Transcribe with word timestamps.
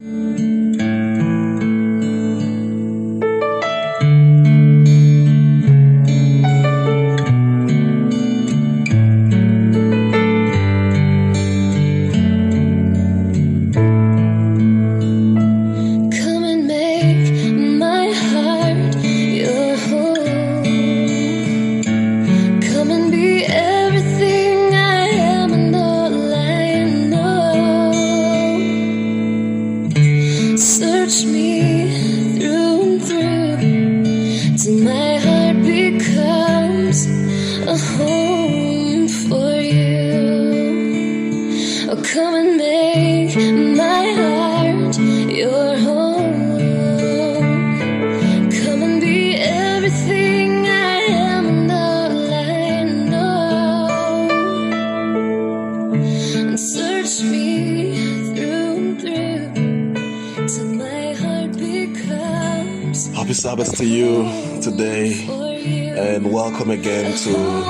Come 0.00 0.29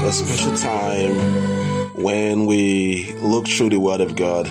a 0.02 0.12
special 0.12 0.56
time 0.56 1.14
when 1.94 2.46
we 2.46 3.12
look 3.20 3.46
through 3.46 3.68
the 3.68 3.78
Word 3.78 4.00
of 4.00 4.16
God 4.16 4.46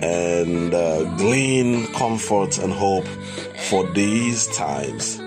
and 0.00 0.72
uh, 0.72 1.04
glean 1.16 1.86
comfort 1.88 2.58
and 2.58 2.72
hope 2.72 3.04
for 3.68 3.86
these 3.92 4.46
times. 4.56 5.18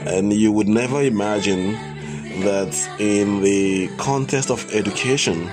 And 0.00 0.32
you 0.32 0.50
would 0.50 0.66
never 0.66 1.02
imagine 1.02 1.72
that 2.42 2.74
in 2.98 3.42
the 3.42 3.88
context 3.96 4.50
of 4.50 4.68
education, 4.74 5.50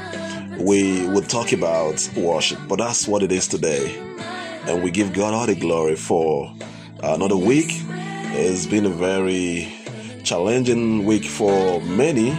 we 0.59 1.05
would 1.09 1.29
talk 1.29 1.51
about 1.51 2.09
worship, 2.15 2.59
but 2.67 2.77
that's 2.77 3.07
what 3.07 3.21
it 3.21 3.31
is 3.31 3.47
today. 3.47 3.95
And 4.67 4.83
we 4.83 4.89
give 4.89 5.13
God 5.13 5.33
all 5.33 5.45
the 5.45 5.55
glory 5.55 5.95
for 5.95 6.51
another 7.03 7.37
week. 7.37 7.69
It's 8.35 8.65
been 8.65 8.85
a 8.85 8.89
very 8.89 9.71
challenging 10.23 11.05
week 11.05 11.25
for 11.25 11.81
many, 11.81 12.31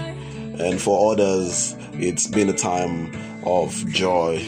and 0.58 0.80
for 0.80 1.12
others, 1.12 1.76
it's 1.94 2.26
been 2.26 2.48
a 2.48 2.54
time 2.54 3.12
of 3.44 3.72
joy. 3.88 4.38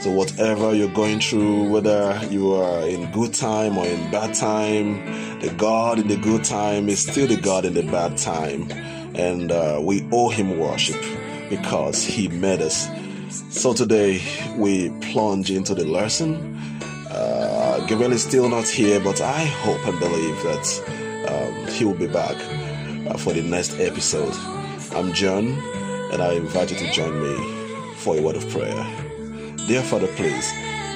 So, 0.00 0.10
whatever 0.10 0.74
you're 0.74 0.92
going 0.92 1.20
through, 1.20 1.70
whether 1.70 2.20
you 2.30 2.54
are 2.54 2.86
in 2.86 3.10
good 3.12 3.32
time 3.34 3.78
or 3.78 3.86
in 3.86 4.10
bad 4.10 4.34
time, 4.34 5.40
the 5.40 5.52
God 5.56 5.98
in 5.98 6.08
the 6.08 6.16
good 6.16 6.44
time 6.44 6.88
is 6.88 7.00
still 7.00 7.26
the 7.26 7.36
God 7.36 7.64
in 7.64 7.74
the 7.74 7.82
bad 7.82 8.16
time. 8.18 8.70
And 9.14 9.50
uh, 9.50 9.80
we 9.82 10.06
owe 10.12 10.28
Him 10.28 10.58
worship 10.58 11.02
because 11.48 12.04
He 12.04 12.28
made 12.28 12.60
us. 12.60 12.88
So, 13.50 13.72
today 13.72 14.22
we 14.56 14.90
plunge 15.00 15.50
into 15.50 15.74
the 15.74 15.86
lesson. 15.86 16.56
Uh, 17.10 17.84
Gabriel 17.86 18.12
is 18.12 18.22
still 18.22 18.48
not 18.48 18.68
here, 18.68 19.00
but 19.00 19.20
I 19.20 19.44
hope 19.44 19.86
and 19.86 19.98
believe 19.98 20.36
that 20.42 20.96
um, 21.28 21.66
he 21.68 21.84
will 21.84 21.94
be 21.94 22.06
back 22.06 22.36
uh, 23.08 23.16
for 23.16 23.32
the 23.32 23.42
next 23.42 23.80
episode. 23.80 24.34
I'm 24.96 25.12
John, 25.12 25.48
and 26.10 26.22
I 26.22 26.32
invite 26.32 26.70
you 26.70 26.78
to 26.78 26.90
join 26.90 27.22
me 27.22 27.94
for 27.96 28.16
a 28.16 28.22
word 28.22 28.34
of 28.34 28.48
prayer. 28.48 28.72
Dear 29.68 29.82
Father, 29.82 30.06
please 30.16 30.50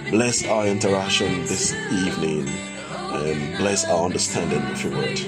bless 0.09 0.43
our 0.47 0.67
interaction 0.67 1.45
this 1.45 1.75
evening 1.93 2.49
and 2.49 3.59
bless 3.59 3.85
our 3.85 4.07
understanding 4.07 4.63
of 4.63 4.83
your 4.83 4.93
word. 4.93 5.21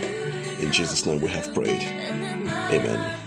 In 0.59 0.73
Jesus' 0.73 1.05
name 1.05 1.21
we 1.21 1.29
have 1.29 1.53
prayed. 1.53 1.83
Amen. 2.73 3.19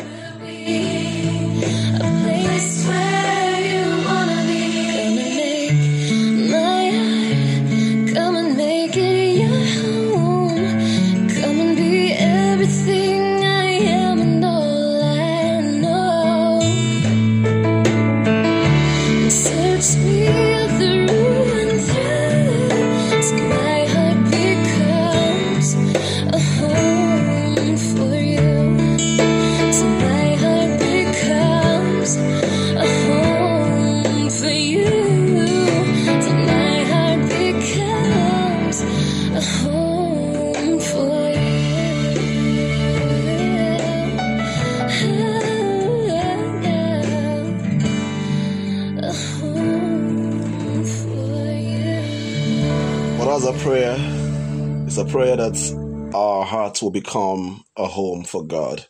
Hearts 56.75 56.83
will 56.83 56.91
become 56.91 57.63
a 57.77 57.87
home 57.87 58.25
for 58.25 58.45
God. 58.45 58.85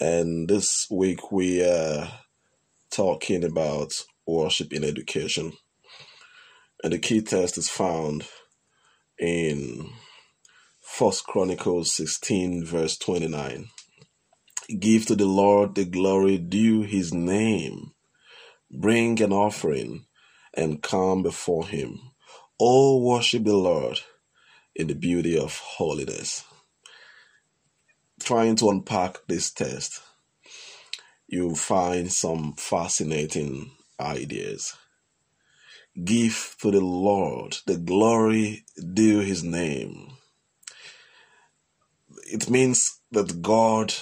And 0.00 0.48
this 0.48 0.88
week 0.90 1.30
we 1.30 1.62
are 1.62 2.08
talking 2.90 3.44
about 3.44 3.92
worship 4.26 4.72
in 4.72 4.82
education. 4.82 5.52
And 6.82 6.92
the 6.92 6.98
key 6.98 7.22
text 7.22 7.58
is 7.58 7.68
found 7.68 8.26
in 9.20 9.88
First 10.80 11.26
Chronicles 11.26 11.94
16, 11.94 12.64
verse 12.64 12.98
29. 12.98 13.68
Give 14.80 15.06
to 15.06 15.14
the 15.14 15.26
Lord 15.26 15.76
the 15.76 15.84
glory 15.84 16.38
due 16.38 16.82
his 16.82 17.14
name. 17.14 17.92
Bring 18.68 19.22
an 19.22 19.32
offering 19.32 20.06
and 20.54 20.82
come 20.82 21.22
before 21.22 21.68
him. 21.68 22.00
Oh, 22.58 22.98
worship 22.98 23.44
the 23.44 23.56
Lord 23.56 24.00
in 24.74 24.88
the 24.88 24.94
beauty 24.94 25.38
of 25.38 25.56
holiness. 25.56 26.42
Trying 28.26 28.56
to 28.56 28.70
unpack 28.70 29.18
this 29.28 29.52
text, 29.52 30.02
you'll 31.28 31.54
find 31.54 32.12
some 32.12 32.54
fascinating 32.54 33.70
ideas. 34.00 34.74
Give 36.02 36.56
to 36.60 36.72
the 36.72 36.80
Lord 36.80 37.58
the 37.68 37.76
glory 37.76 38.64
due 38.94 39.20
his 39.20 39.44
name. 39.44 40.14
It 42.24 42.50
means 42.50 42.98
that 43.12 43.42
God 43.42 43.94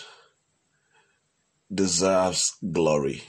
deserves 1.71 2.57
glory. 2.73 3.25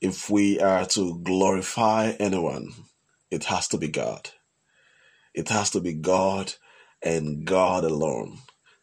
If 0.00 0.30
we 0.30 0.60
are 0.60 0.86
to 0.86 1.18
glorify 1.24 2.12
anyone, 2.20 2.74
it 3.28 3.42
has 3.46 3.66
to 3.70 3.76
be 3.76 3.88
God. 3.88 4.30
It 5.34 5.48
has 5.48 5.70
to 5.70 5.80
be 5.80 5.94
God 5.94 6.54
and 7.02 7.44
God 7.44 7.82
alone. 7.82 8.38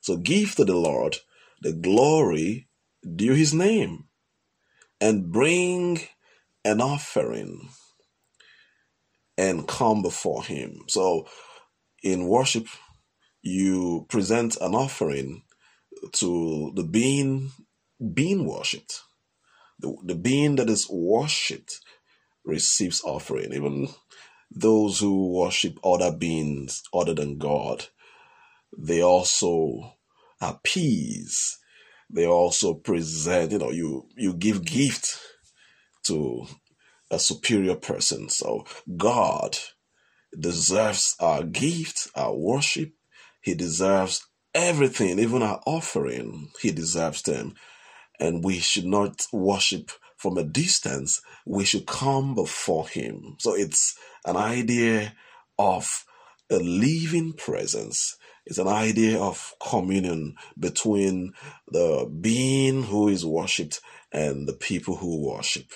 So 0.06 0.18
give 0.18 0.54
to 0.58 0.66
the 0.66 0.76
Lord 0.76 1.18
the 1.62 1.74
glory 1.74 2.68
due 3.16 3.34
his 3.34 3.56
name 3.56 4.04
and 5.02 5.32
bring 5.32 6.00
an 6.64 6.80
offering 6.80 7.70
and 9.36 9.68
come 9.68 10.04
before 10.04 10.44
him. 10.44 10.82
So 10.90 11.26
in 12.04 12.28
worship, 12.28 12.68
you 13.42 14.06
present 14.08 14.58
an 14.62 14.76
offering 14.76 15.42
to 16.12 16.72
the 16.76 16.84
being 16.84 17.50
being 18.14 18.46
worshipped. 18.46 19.02
The, 19.80 19.98
the 20.04 20.14
being 20.16 20.58
that 20.58 20.70
is 20.70 20.88
worshipped 20.88 21.80
receives 22.46 23.02
offering. 23.04 23.54
Even 23.54 23.88
those 24.52 25.00
who 25.00 25.34
worship 25.34 25.80
other 25.84 26.12
beings 26.12 26.84
other 26.94 27.16
than 27.16 27.40
God, 27.40 27.88
they 28.78 29.02
also 29.02 29.94
appease. 30.42 31.58
They 32.10 32.28
also 32.28 32.76
present, 32.76 33.52
you 33.52 33.58
know, 33.58 33.72
you, 33.72 34.08
you 34.16 34.34
give 34.34 34.58
mm-hmm. 34.58 34.78
gift 34.78 35.20
to 36.04 36.46
a 37.10 37.20
superior 37.20 37.76
person. 37.76 38.30
So 38.30 38.66
God 38.96 39.58
deserves 40.38 41.16
our 41.20 41.44
gift, 41.44 42.10
our 42.16 42.36
worship. 42.36 42.94
He 43.42 43.56
deserves 43.56 44.26
everything, 44.54 45.20
even 45.20 45.42
our 45.44 45.62
offering. 45.66 46.50
He 46.62 46.72
deserves 46.72 47.22
them. 47.24 47.56
And 48.20 48.44
we 48.44 48.60
should 48.60 48.86
not 48.86 49.26
worship 49.34 49.92
from 50.18 50.38
a 50.38 50.44
distance. 50.44 51.22
We 51.46 51.66
should 51.66 51.86
come 51.86 52.34
before 52.34 52.88
Him. 52.88 53.36
So 53.40 53.54
it's 53.54 53.98
an 54.26 54.38
idea 54.38 55.14
of 55.60 56.06
a 56.50 56.58
living 56.58 57.34
presence. 57.34 58.18
It's 58.46 58.60
an 58.60 58.68
idea 58.68 59.20
of 59.20 59.54
communion 59.60 60.36
between 60.60 61.34
the 61.68 62.12
being 62.22 62.84
who 62.84 63.08
is 63.08 63.26
worshipped 63.26 63.82
and 64.12 64.48
the 64.48 64.54
people 64.54 64.98
who 64.98 65.28
worship. 65.28 65.68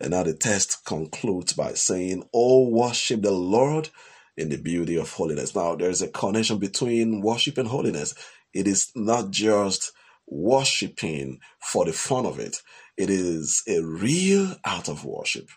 And 0.00 0.10
now 0.10 0.24
the 0.24 0.34
text 0.34 0.84
concludes 0.84 1.54
by 1.54 1.74
saying, 1.74 2.24
Oh, 2.34 2.68
worship 2.68 3.22
the 3.22 3.32
Lord 3.32 3.90
in 4.36 4.50
the 4.50 4.58
beauty 4.58 4.96
of 4.96 5.12
holiness. 5.12 5.54
Now, 5.54 5.76
there's 5.76 6.02
a 6.02 6.08
connection 6.08 6.58
between 6.58 7.22
worship 7.22 7.58
and 7.58 7.68
holiness. 7.68 8.14
It 8.52 8.66
is 8.66 8.90
not 8.94 9.30
just 9.30 9.92
worshiping 10.26 11.38
for 11.60 11.84
the 11.84 11.92
fun 11.92 12.26
of 12.26 12.38
it, 12.38 12.58
it 12.96 13.10
is 13.10 13.62
a 13.68 13.80
real 13.82 14.56
act 14.64 14.88
of 14.88 15.04
worship 15.04 15.48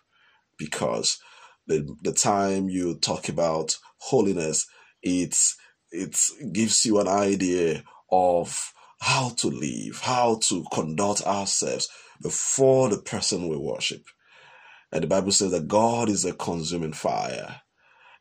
because 0.58 1.20
the, 1.68 1.88
the 2.04 2.14
time 2.14 2.70
you 2.70 2.96
talk 3.00 3.30
about 3.30 3.78
holiness, 4.00 4.68
it's 5.04 5.58
it 5.92 6.19
gives 6.51 6.86
you 6.86 7.00
an 7.00 7.07
idea 7.07 7.84
of 8.12 8.74
how 9.00 9.30
to 9.38 9.48
live, 9.48 10.00
how 10.01 10.39
to 10.44 10.66
conduct 10.74 11.25
ourselves 11.25 11.88
before 12.22 12.89
the 12.89 12.98
person 12.98 13.48
we 13.48 13.57
worship. 13.57 14.04
And 14.92 15.04
the 15.04 15.07
Bible 15.07 15.31
says 15.31 15.51
that 15.51 15.68
God 15.68 16.10
is 16.10 16.25
a 16.25 16.34
consuming 16.34 16.94
fire, 16.94 17.62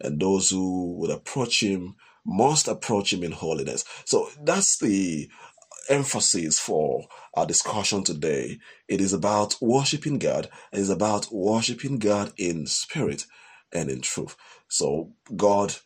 and 0.00 0.20
those 0.20 0.50
who 0.50 0.96
would 0.98 1.10
approach 1.10 1.62
Him 1.62 1.94
must 2.24 2.68
approach 2.68 3.12
Him 3.12 3.22
in 3.22 3.32
holiness. 3.32 3.84
So 4.04 4.28
that's 4.42 4.78
the 4.78 5.30
emphasis 5.88 6.58
for 6.58 7.06
our 7.34 7.46
discussion 7.46 8.02
today. 8.02 8.58
It 8.88 9.00
is 9.00 9.12
about 9.12 9.56
worshiping 9.60 10.19
God, 10.19 10.48
it 10.72 10.80
is 10.80 10.90
about 10.90 11.32
worshiping 11.32 11.98
God 11.98 12.32
in 12.36 12.66
spirit 12.66 13.26
and 13.72 13.88
in 13.88 14.00
truth. 14.00 14.36
So 14.69 15.12
God 15.34 15.76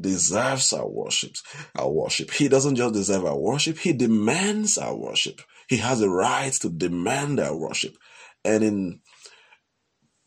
deserves 0.00 0.72
our 0.72 0.88
worship. 0.88 1.32
Our 1.76 1.90
worship. 1.90 2.30
He 2.32 2.48
doesn't 2.48 2.76
just 2.76 2.94
deserve 2.94 3.24
our 3.24 3.38
worship, 3.38 3.78
he 3.78 3.92
demands 3.92 4.78
our 4.78 4.96
worship. 4.96 5.40
He 5.68 5.78
has 5.78 6.00
a 6.00 6.08
right 6.08 6.52
to 6.54 6.70
demand 6.70 7.40
our 7.40 7.56
worship. 7.56 7.96
And 8.44 8.64
in 8.64 9.00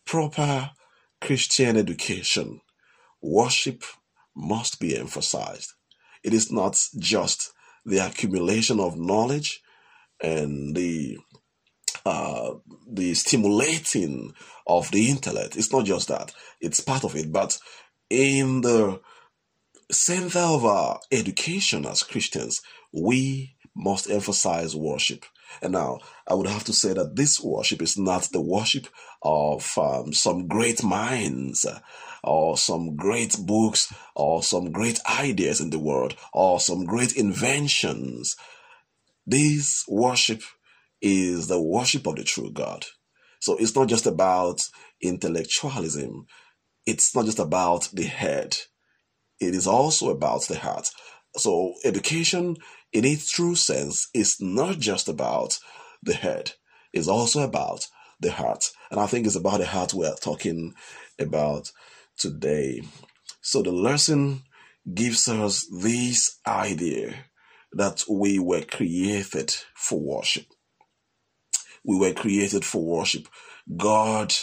proper 0.05 0.71
Christian 1.19 1.77
education, 1.77 2.61
worship 3.21 3.83
must 4.35 4.79
be 4.79 4.97
emphasized. 4.97 5.73
It 6.23 6.33
is 6.33 6.51
not 6.51 6.77
just 6.99 7.51
the 7.85 7.99
accumulation 7.99 8.79
of 8.79 8.97
knowledge 8.99 9.61
and 10.21 10.75
the 10.75 11.17
uh, 12.05 12.55
the 12.91 13.13
stimulating 13.13 14.33
of 14.65 14.89
the 14.91 15.09
intellect. 15.09 15.55
It's 15.55 15.71
not 15.71 15.85
just 15.85 16.07
that; 16.07 16.33
it's 16.59 16.79
part 16.79 17.03
of 17.03 17.15
it. 17.15 17.31
But 17.31 17.57
in 18.09 18.61
the 18.61 18.99
center 19.93 20.39
of 20.39 20.65
our 20.65 20.99
education 21.11 21.85
as 21.85 22.03
Christians, 22.03 22.61
we 22.91 23.55
must 23.75 24.09
emphasize 24.09 24.75
worship. 24.75 25.25
And 25.61 25.73
now, 25.73 25.99
I 26.27 26.33
would 26.33 26.47
have 26.47 26.63
to 26.65 26.73
say 26.73 26.93
that 26.93 27.15
this 27.15 27.39
worship 27.41 27.81
is 27.81 27.97
not 27.97 28.29
the 28.31 28.41
worship 28.41 28.87
of 29.21 29.77
um, 29.77 30.13
some 30.13 30.47
great 30.47 30.83
minds 30.83 31.65
or 32.23 32.57
some 32.57 32.95
great 32.95 33.35
books 33.39 33.93
or 34.15 34.43
some 34.43 34.71
great 34.71 34.99
ideas 35.05 35.59
in 35.59 35.69
the 35.69 35.79
world 35.79 36.15
or 36.33 36.59
some 36.59 36.85
great 36.85 37.15
inventions. 37.15 38.35
This 39.25 39.83
worship 39.87 40.41
is 41.01 41.47
the 41.47 41.61
worship 41.61 42.07
of 42.07 42.15
the 42.15 42.23
true 42.23 42.51
God. 42.51 42.85
So 43.39 43.57
it's 43.57 43.75
not 43.75 43.87
just 43.87 44.05
about 44.05 44.61
intellectualism. 45.01 46.27
It's 46.85 47.15
not 47.15 47.25
just 47.25 47.39
about 47.39 47.89
the 47.91 48.03
head. 48.03 48.57
It 49.41 49.55
is 49.55 49.65
also 49.67 50.11
about 50.11 50.47
the 50.47 50.59
heart. 50.59 50.91
So 51.35 51.73
education 51.83 52.57
in 52.93 53.05
its 53.05 53.29
true 53.31 53.55
sense 53.55 54.07
is 54.13 54.37
not 54.39 54.77
just 54.79 55.09
about 55.09 55.57
the 56.03 56.13
head. 56.13 56.53
It's 56.93 57.07
also 57.07 57.41
about 57.41 57.87
the 58.19 58.31
heart. 58.31 58.71
And 58.91 58.99
I 58.99 59.07
think 59.07 59.25
it's 59.25 59.35
about 59.35 59.57
the 59.57 59.65
heart 59.65 59.93
we're 59.93 60.13
talking 60.15 60.75
about 61.19 61.71
today. 62.17 62.83
So 63.41 63.63
the 63.63 63.71
lesson 63.71 64.43
gives 64.93 65.27
us 65.27 65.65
this 65.81 66.39
idea 66.45 67.15
that 67.73 68.03
we 68.09 68.37
were 68.37 68.61
created 68.61 69.55
for 69.75 69.99
worship. 69.99 70.45
We 71.83 71.97
were 71.97 72.13
created 72.13 72.63
for 72.63 72.83
worship. 72.83 73.27
God 73.75 74.35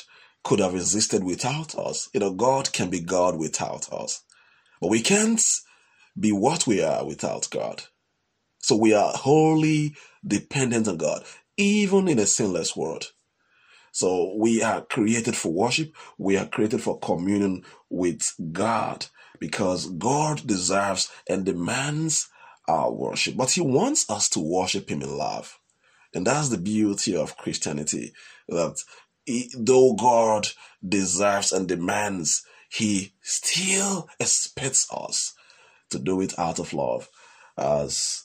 could 0.42 0.58
have 0.58 0.74
existed 0.74 1.22
without 1.22 1.78
us. 1.78 2.08
You 2.12 2.20
know, 2.20 2.32
God 2.32 2.72
can 2.72 2.90
be 2.90 3.00
God 3.00 3.38
without 3.38 3.92
us. 3.92 4.24
But 4.80 4.90
we 4.90 5.00
can't 5.00 5.42
be 6.18 6.32
what 6.32 6.66
we 6.66 6.82
are 6.82 7.04
without 7.04 7.48
God. 7.50 7.84
So 8.58 8.76
we 8.76 8.92
are 8.92 9.12
wholly 9.12 9.94
dependent 10.26 10.88
on 10.88 10.96
God, 10.96 11.24
even 11.56 12.08
in 12.08 12.18
a 12.18 12.26
sinless 12.26 12.76
world. 12.76 13.12
So 13.92 14.34
we 14.36 14.62
are 14.62 14.82
created 14.82 15.36
for 15.36 15.52
worship. 15.52 15.92
We 16.18 16.36
are 16.36 16.46
created 16.46 16.82
for 16.82 16.98
communion 16.98 17.64
with 17.88 18.22
God 18.52 19.06
because 19.40 19.86
God 19.86 20.46
deserves 20.46 21.10
and 21.28 21.44
demands 21.44 22.28
our 22.68 22.92
worship. 22.92 23.36
But 23.36 23.50
He 23.52 23.60
wants 23.60 24.08
us 24.10 24.28
to 24.30 24.40
worship 24.40 24.90
Him 24.90 25.02
in 25.02 25.16
love. 25.16 25.58
And 26.14 26.26
that's 26.26 26.48
the 26.48 26.58
beauty 26.58 27.16
of 27.16 27.36
Christianity 27.36 28.12
that 28.48 28.78
though 29.56 29.94
God 29.94 30.48
deserves 30.86 31.52
and 31.52 31.68
demands, 31.68 32.44
He 32.68 33.14
still 33.22 34.08
expects 34.20 34.86
us 34.92 35.34
to 35.90 35.98
do 35.98 36.20
it 36.20 36.38
out 36.38 36.58
of 36.58 36.72
love 36.72 37.08
as 37.56 38.24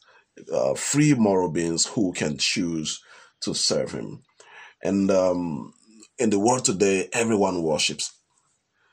uh, 0.51 0.73
free 0.73 1.13
moral 1.13 1.49
beings 1.49 1.85
who 1.85 2.13
can 2.13 2.37
choose 2.37 3.01
to 3.41 3.53
serve 3.53 3.91
Him. 3.91 4.23
And 4.83 5.09
um, 5.11 5.73
in 6.17 6.29
the 6.29 6.39
world 6.39 6.65
today, 6.65 7.09
everyone 7.13 7.63
worships. 7.63 8.13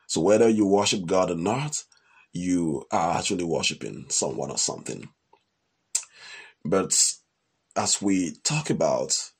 So 0.06 0.20
whether 0.20 0.48
you 0.48 0.66
worship 0.66 1.06
God 1.06 1.30
or 1.30 1.36
not, 1.36 1.82
you 2.32 2.86
are 2.92 3.18
actually 3.18 3.44
worshiping 3.44 4.06
someone 4.08 4.50
or 4.50 4.58
something. 4.58 5.08
But 6.64 6.94
as 7.76 8.00
we 8.00 8.36
talk 8.44 8.70
about 8.70 9.30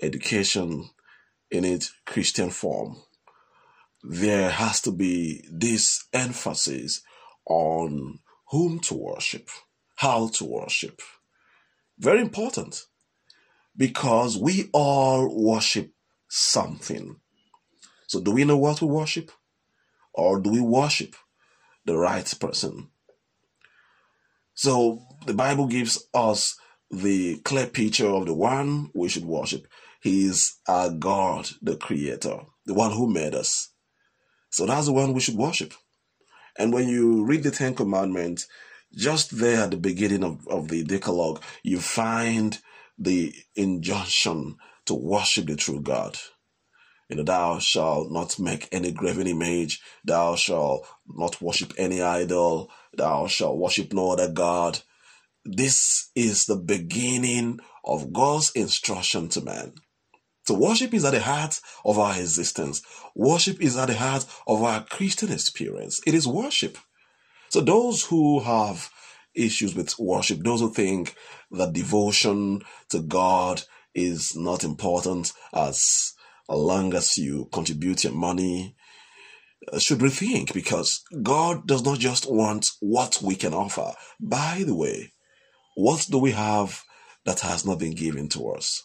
education 0.00 0.90
in 1.50 1.64
its 1.64 1.92
Christian 2.06 2.50
form, 2.50 2.96
there 4.06 4.50
has 4.50 4.82
to 4.82 4.92
be 4.92 5.42
this 5.50 6.06
emphasis 6.12 7.00
on 7.46 8.18
whom 8.50 8.78
to 8.80 8.94
worship, 8.94 9.48
how 9.96 10.28
to 10.28 10.44
worship. 10.44 11.00
Very 11.98 12.20
important 12.20 12.84
because 13.76 14.36
we 14.36 14.68
all 14.74 15.34
worship 15.34 15.92
something. 16.28 17.16
So, 18.06 18.20
do 18.20 18.32
we 18.32 18.44
know 18.44 18.58
what 18.58 18.82
we 18.82 18.88
worship? 18.88 19.32
Or 20.12 20.38
do 20.38 20.50
we 20.50 20.60
worship 20.60 21.16
the 21.86 21.96
right 21.96 22.32
person? 22.38 22.88
So, 24.52 25.02
the 25.26 25.34
Bible 25.34 25.66
gives 25.66 26.06
us 26.12 26.56
the 26.90 27.38
clear 27.38 27.66
picture 27.66 28.06
of 28.06 28.26
the 28.26 28.34
one 28.34 28.90
we 28.94 29.08
should 29.08 29.24
worship. 29.24 29.66
He 30.02 30.26
is 30.26 30.58
our 30.68 30.90
God, 30.90 31.48
the 31.62 31.76
Creator, 31.76 32.40
the 32.66 32.74
one 32.74 32.92
who 32.92 33.10
made 33.10 33.34
us. 33.34 33.70
So, 34.54 34.66
that's 34.66 34.86
the 34.86 34.92
one 34.92 35.12
we 35.12 35.20
should 35.20 35.34
worship. 35.34 35.74
And 36.56 36.72
when 36.72 36.88
you 36.88 37.24
read 37.24 37.42
the 37.42 37.50
Ten 37.50 37.74
Commandments, 37.74 38.46
just 38.94 39.36
there 39.36 39.64
at 39.64 39.72
the 39.72 39.76
beginning 39.76 40.22
of, 40.22 40.46
of 40.46 40.68
the 40.68 40.84
Decalogue, 40.84 41.42
you 41.64 41.80
find 41.80 42.60
the 42.96 43.34
injunction 43.56 44.54
to 44.86 44.94
worship 44.94 45.46
the 45.46 45.56
true 45.56 45.80
God. 45.80 46.16
You 47.08 47.16
know, 47.16 47.24
thou 47.24 47.58
shalt 47.58 48.12
not 48.12 48.38
make 48.38 48.68
any 48.70 48.92
graven 48.92 49.26
image, 49.26 49.82
thou 50.04 50.36
shalt 50.36 50.86
not 51.08 51.42
worship 51.42 51.72
any 51.76 52.00
idol, 52.00 52.70
thou 52.96 53.26
shalt 53.26 53.58
worship 53.58 53.92
no 53.92 54.12
other 54.12 54.30
God. 54.30 54.78
This 55.44 56.10
is 56.14 56.44
the 56.44 56.56
beginning 56.56 57.58
of 57.84 58.12
God's 58.12 58.52
instruction 58.54 59.28
to 59.30 59.40
man. 59.40 59.74
So 60.46 60.54
worship 60.54 60.92
is 60.92 61.04
at 61.04 61.12
the 61.12 61.20
heart 61.20 61.60
of 61.84 61.98
our 61.98 62.18
existence. 62.18 62.82
Worship 63.14 63.60
is 63.62 63.76
at 63.76 63.86
the 63.86 63.94
heart 63.94 64.26
of 64.46 64.62
our 64.62 64.84
Christian 64.84 65.32
experience. 65.32 66.00
It 66.06 66.14
is 66.14 66.26
worship. 66.28 66.76
So 67.48 67.60
those 67.60 68.04
who 68.04 68.40
have 68.40 68.90
issues 69.34 69.74
with 69.74 69.98
worship, 69.98 70.40
those 70.42 70.60
who 70.60 70.72
think 70.72 71.14
that 71.52 71.72
devotion 71.72 72.62
to 72.90 73.00
God 73.00 73.62
is 73.94 74.36
not 74.36 74.64
important 74.64 75.32
as 75.54 76.14
long 76.48 76.94
as 76.94 77.16
you 77.16 77.48
contribute 77.52 78.04
your 78.04 78.12
money, 78.12 78.74
uh, 79.72 79.78
should 79.78 80.00
rethink 80.00 80.52
because 80.52 81.02
God 81.22 81.66
does 81.66 81.84
not 81.84 81.98
just 81.98 82.30
want 82.30 82.70
what 82.80 83.20
we 83.22 83.34
can 83.34 83.54
offer. 83.54 83.92
By 84.20 84.62
the 84.66 84.74
way, 84.74 85.12
what 85.74 86.06
do 86.10 86.18
we 86.18 86.32
have 86.32 86.82
that 87.24 87.40
has 87.40 87.64
not 87.64 87.78
been 87.78 87.94
given 87.94 88.28
to 88.30 88.50
us? 88.50 88.82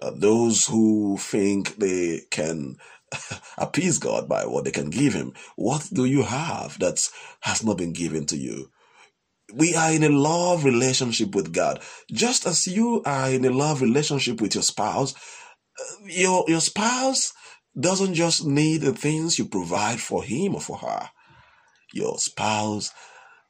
Uh, 0.00 0.12
those 0.14 0.66
who 0.66 1.16
think 1.18 1.76
they 1.76 2.22
can 2.30 2.76
appease 3.58 3.98
God 3.98 4.28
by 4.28 4.46
what 4.46 4.64
they 4.64 4.70
can 4.70 4.90
give 4.90 5.14
Him, 5.14 5.32
what 5.56 5.88
do 5.92 6.04
you 6.04 6.22
have 6.22 6.78
that 6.78 7.06
has 7.40 7.64
not 7.64 7.78
been 7.78 7.92
given 7.92 8.26
to 8.26 8.36
you? 8.36 8.70
We 9.54 9.74
are 9.74 9.92
in 9.92 10.04
a 10.04 10.10
love 10.10 10.64
relationship 10.64 11.34
with 11.34 11.52
God. 11.52 11.80
Just 12.12 12.46
as 12.46 12.66
you 12.66 13.02
are 13.06 13.30
in 13.30 13.44
a 13.44 13.50
love 13.50 13.80
relationship 13.80 14.40
with 14.42 14.54
your 14.54 14.62
spouse, 14.62 15.14
uh, 15.80 16.04
your, 16.04 16.44
your 16.48 16.60
spouse 16.60 17.32
doesn't 17.78 18.14
just 18.14 18.44
need 18.44 18.82
the 18.82 18.92
things 18.92 19.38
you 19.38 19.46
provide 19.46 20.00
for 20.00 20.22
him 20.22 20.54
or 20.54 20.60
for 20.60 20.76
her. 20.78 21.08
Your 21.94 22.18
spouse 22.18 22.90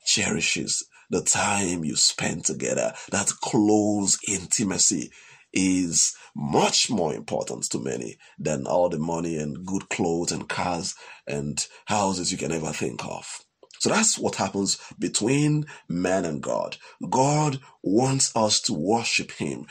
cherishes 0.04 0.86
the 1.10 1.22
time 1.22 1.84
you 1.84 1.96
spend 1.96 2.44
together. 2.44 2.94
That 3.10 3.28
close 3.40 4.18
intimacy 4.28 5.10
is 5.52 6.14
much 6.36 6.90
more 6.90 7.14
important 7.14 7.64
to 7.64 7.78
many 7.78 8.18
than 8.38 8.66
all 8.66 8.88
the 8.88 8.98
money 8.98 9.36
and 9.36 9.66
good 9.66 9.88
clothes 9.88 10.32
and 10.32 10.48
cars 10.48 10.94
and 11.26 11.66
houses 11.86 12.30
you 12.30 12.38
can 12.38 12.52
ever 12.52 12.72
think 12.72 13.04
of. 13.04 13.44
So 13.80 13.90
that's 13.90 14.18
what 14.18 14.34
happens 14.34 14.78
between 14.98 15.66
man 15.88 16.24
and 16.24 16.42
God. 16.42 16.76
God 17.08 17.60
wants 17.82 18.34
us 18.36 18.60
to 18.62 18.74
worship 18.74 19.30
Him. 19.32 19.66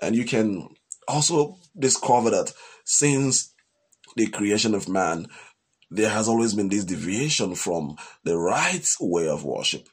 And 0.00 0.16
you 0.16 0.24
can 0.24 0.68
also 1.06 1.58
discover 1.78 2.30
that 2.30 2.52
since 2.84 3.54
the 4.16 4.26
creation 4.26 4.74
of 4.74 4.88
man, 4.88 5.28
there 5.90 6.10
has 6.10 6.26
always 6.26 6.54
been 6.54 6.68
this 6.68 6.84
deviation 6.84 7.54
from 7.54 7.96
the 8.24 8.36
right 8.36 8.86
way 9.00 9.28
of 9.28 9.44
worship. 9.44 9.88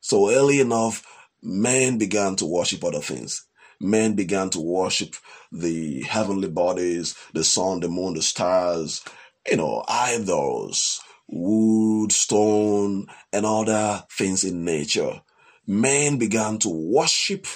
So 0.00 0.30
early 0.30 0.60
enough, 0.60 1.04
men 1.42 1.98
began 1.98 2.36
to 2.36 2.46
worship 2.46 2.84
other 2.84 3.00
things. 3.00 3.46
Men 3.82 4.14
began 4.14 4.48
to 4.50 4.60
worship 4.60 5.16
the 5.50 6.02
heavenly 6.02 6.48
bodies, 6.48 7.16
the 7.34 7.42
sun, 7.42 7.80
the 7.80 7.88
moon, 7.88 8.14
the 8.14 8.22
stars, 8.22 9.02
you 9.50 9.56
know, 9.56 9.84
idols, 9.88 11.00
wood, 11.28 12.12
stone, 12.12 13.08
and 13.32 13.44
other 13.44 14.04
things 14.10 14.44
in 14.44 14.64
nature. 14.64 15.20
Men 15.66 16.16
began 16.16 16.58
to 16.60 16.68
worship 16.68 17.46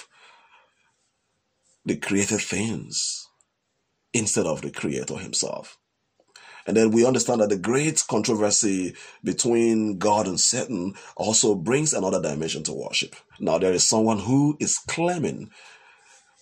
the 1.85 1.95
created 1.95 2.41
things 2.41 3.29
instead 4.13 4.45
of 4.45 4.61
the 4.61 4.71
creator 4.71 5.15
himself. 5.17 5.77
And 6.65 6.75
then 6.75 6.91
we 6.91 7.05
understand 7.05 7.39
that 7.39 7.47
the 7.47 7.57
great 7.57 8.03
controversy 8.09 8.93
between 9.23 9.97
God 9.97 10.27
and 10.27 10.37
Satan 10.37 10.95
also 11.15 11.55
brings 11.55 11.93
another 11.93 12.21
dimension 12.21 12.63
to 12.63 12.73
worship. 12.73 13.15
Now, 13.39 13.57
there 13.57 13.71
is 13.71 13.87
someone 13.87 14.19
who 14.19 14.57
is 14.59 14.77
claiming 14.77 15.49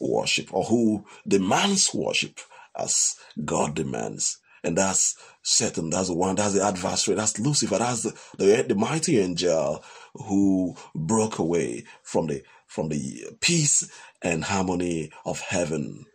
worship 0.06 0.54
or 0.54 0.64
who 0.64 1.06
demands 1.28 1.94
worship 1.94 2.40
as 2.78 3.16
God 3.44 3.76
demands. 3.76 4.38
And 4.64 4.78
that's 4.78 5.16
Satan, 5.44 5.92
that's 5.92 6.08
the 6.08 6.16
one, 6.16 6.36
that's 6.36 6.54
the 6.54 6.64
adversary, 6.64 7.16
that's 7.16 7.40
Lucifer, 7.40 7.78
that's 7.78 8.04
the, 8.04 8.20
the, 8.38 8.66
the 8.68 8.76
mighty 8.76 9.20
angel 9.20 9.84
who 10.14 10.76
broke 10.96 11.38
away 11.38 11.84
from 12.02 12.28
the 12.28 12.42
from 12.66 12.90
the 12.90 13.26
peace 13.42 13.90
and 14.22 14.44
harmony 14.44 15.12
of 15.24 15.40
heaven 15.40 16.06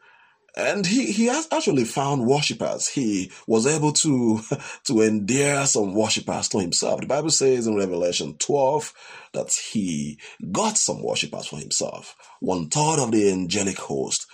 and 0.61 0.87
he, 0.87 1.12
he 1.12 1.26
has 1.26 1.49
actually 1.52 1.85
found 1.85 2.26
worshippers. 2.26 2.88
He 2.88 3.31
was 3.47 3.67
able 3.67 3.93
to, 3.95 4.40
to 4.85 5.02
endear 5.02 5.67
some 5.67 5.95
worshippers 5.95 6.49
to 6.50 6.59
himself. 6.59 7.00
The 7.00 7.07
Bible 7.07 7.31
says 7.31 7.67
in 7.67 7.76
Revelation 7.76 8.37
12 8.38 8.93
that 9.33 9.52
he 9.73 10.19
got 10.52 10.76
some 10.76 11.02
worshippers 11.02 11.47
for 11.47 11.59
himself. 11.59 12.17
One 12.40 12.69
third 12.69 12.99
of 12.99 13.12
the 13.12 13.31
angelic 13.33 13.79
host 13.79 14.26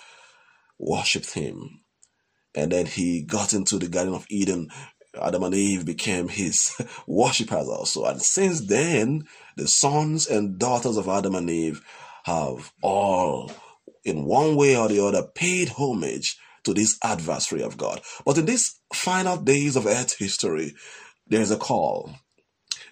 worshipped 0.78 1.32
him. 1.34 1.80
And 2.54 2.72
then 2.72 2.86
he 2.86 3.22
got 3.22 3.52
into 3.52 3.78
the 3.78 3.88
Garden 3.88 4.14
of 4.14 4.26
Eden. 4.30 4.68
Adam 5.20 5.44
and 5.44 5.54
Eve 5.54 5.86
became 5.86 6.28
his 6.28 6.72
worshippers 7.06 7.68
also. 7.68 8.04
And 8.04 8.20
since 8.20 8.62
then, 8.62 9.24
the 9.56 9.68
sons 9.68 10.26
and 10.26 10.58
daughters 10.58 10.96
of 10.96 11.08
Adam 11.08 11.34
and 11.34 11.48
Eve 11.48 11.82
have 12.24 12.72
all 12.82 13.50
in 14.06 14.24
one 14.24 14.56
way 14.56 14.76
or 14.76 14.88
the 14.88 15.04
other 15.04 15.24
paid 15.34 15.68
homage 15.70 16.38
to 16.64 16.72
this 16.72 16.98
adversary 17.02 17.62
of 17.62 17.76
God. 17.76 18.00
But 18.24 18.38
in 18.38 18.46
these 18.46 18.80
final 18.94 19.36
days 19.36 19.76
of 19.76 19.86
earth 19.86 20.16
history, 20.16 20.74
there's 21.26 21.50
a 21.50 21.56
call. 21.56 22.12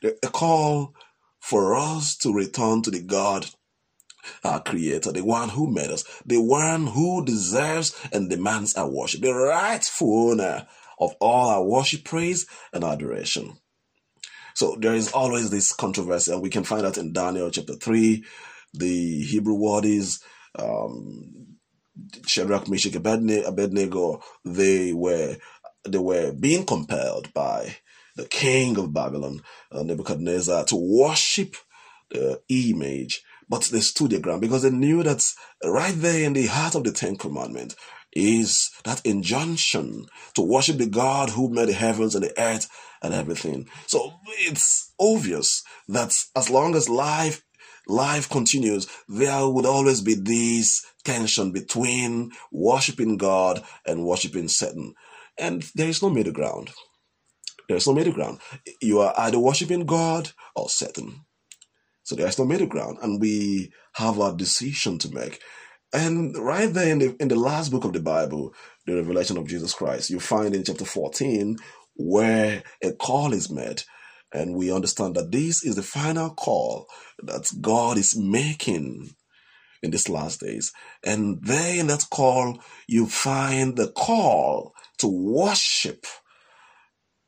A 0.03 0.29
call 0.29 0.95
for 1.41 1.77
us 1.77 2.17
to 2.19 2.35
return 2.35 2.83
to 2.83 2.91
the 2.91 3.01
God, 3.01 3.47
our 4.43 4.61
creator, 4.61 5.13
the 5.13 5.23
one 5.23 5.51
who 5.51 5.71
made 5.71 5.91
us, 5.91 6.05
the 6.27 6.41
one 6.41 6.89
who 6.89 7.25
deserves 7.25 7.95
and 8.13 8.29
demands 8.29 8.75
our 8.75 8.91
worship, 8.91 9.23
the 9.23 9.33
rightful 9.33 10.31
owner 10.31 10.67
of 10.99 11.15
all 11.21 11.49
our 11.49 11.65
worship, 11.65 12.05
praise, 12.05 12.47
and 12.73 12.85
adoration. 12.85 13.57
So 14.55 14.77
there 14.79 14.95
is 14.95 15.13
always 15.13 15.51
this 15.51 15.73
controversy, 15.73 16.33
and 16.33 16.43
we 16.43 16.51
can 16.51 16.65
find 16.65 16.85
that 16.85 16.99
in 16.99 17.13
Daniel 17.13 17.51
chapter 17.51 17.75
3. 17.75 18.25
The 18.73 19.23
Hebrew 19.23 19.55
word 19.55 19.85
is 19.85 20.21
um, 20.59 21.59
Shadrach, 22.27 22.69
Meshach, 22.69 22.95
Abednego, 22.95 24.23
they 24.45 24.93
were 24.93 25.37
they 25.87 25.99
were 25.99 26.33
being 26.33 26.65
compelled 26.65 27.33
by 27.35 27.77
the 28.17 28.25
king 28.27 28.79
of 28.79 28.93
Babylon, 28.93 29.43
uh, 29.71 29.83
Nebuchadnezzar, 29.83 30.65
to 30.67 30.77
worship 30.77 31.57
the 32.11 32.41
image, 32.49 33.23
but 33.49 33.63
they 33.65 33.81
stood 33.81 34.13
their 34.13 34.21
ground 34.21 34.41
because 34.41 34.63
they 34.63 34.71
knew 34.71 35.03
that 35.03 35.23
right 35.65 35.95
there 35.97 36.25
in 36.25 36.33
the 36.33 36.47
heart 36.47 36.75
of 36.75 36.85
the 36.85 36.93
Ten 36.93 37.17
Commandments 37.17 37.77
is 38.13 38.71
that 38.85 39.05
injunction 39.05 40.07
to 40.35 40.43
worship 40.43 40.79
the 40.79 40.87
God 40.87 41.31
who 41.31 41.49
made 41.49 41.69
the 41.69 41.73
heavens 41.73 42.15
and 42.15 42.25
the 42.25 42.41
earth 42.41 42.69
and 43.03 43.13
everything. 43.13 43.69
So 43.87 44.13
it's 44.39 44.93
obvious 44.99 45.63
that 45.89 46.15
as 46.37 46.49
long 46.49 46.75
as 46.77 46.89
life 46.89 47.44
life 47.87 48.29
continues, 48.29 48.87
there 49.09 49.49
would 49.49 49.67
always 49.67 50.01
be 50.01 50.15
this 50.15 50.85
tension 51.05 51.53
between 51.53 52.33
worshiping 52.51 53.17
God 53.17 53.63
and 53.87 54.05
worshiping 54.05 54.49
Satan. 54.49 54.95
And 55.39 55.65
there 55.75 55.89
is 55.89 56.03
no 56.03 56.11
middle 56.11 56.33
ground. 56.33 56.71
There 57.69 57.77
is 57.77 57.87
no 57.87 57.95
middle 57.95 58.13
ground. 58.13 58.41
You 58.81 59.01
are 59.01 59.15
either 59.17 59.39
worshiping 59.39 59.87
God 59.87 60.31
or 60.55 60.69
Satan. 60.69 61.25
So 62.03 62.15
there 62.15 62.27
is 62.27 62.39
no 62.39 62.45
middle 62.45 62.67
ground. 62.67 62.99
And 63.03 63.21
we 63.21 63.73
have 63.95 64.21
a 64.21 64.35
decision 64.37 64.99
to 64.99 65.11
make. 65.11 65.41
And 65.93 66.37
right 66.37 66.73
there 66.73 66.91
in 66.91 66.99
the, 66.99 67.17
in 67.21 67.29
the 67.29 67.37
last 67.37 67.71
book 67.71 67.85
of 67.85 67.93
the 67.93 68.01
Bible, 68.01 68.53
the 68.87 68.97
revelation 68.97 69.39
of 69.39 69.47
Jesus 69.47 69.73
Christ, 69.73 70.11
you 70.11 70.21
find 70.21 70.55
in 70.55 70.65
chapter 70.65 70.85
14 70.85 71.57
where 71.97 72.65
a 72.83 72.93
call 72.93 73.33
is 73.33 73.51
made 73.51 73.85
and 74.35 74.57
we 74.57 74.73
understand 74.73 75.15
that 75.15 75.31
this 75.31 75.65
is 75.65 75.77
the 75.77 75.83
final 75.83 76.31
call 76.35 76.89
that 77.23 77.49
God 77.61 77.97
is 77.97 78.19
making 78.19 79.15
in 79.81 79.93
these 79.93 80.09
last 80.09 80.41
days. 80.41 80.73
And 81.05 81.39
there 81.41 81.79
in 81.79 81.87
that 81.87 82.07
call, 82.11 82.59
you 82.89 83.07
find 83.07 83.77
the 83.77 83.89
call 83.93 84.75
to 84.99 85.07
worship. 85.07 86.05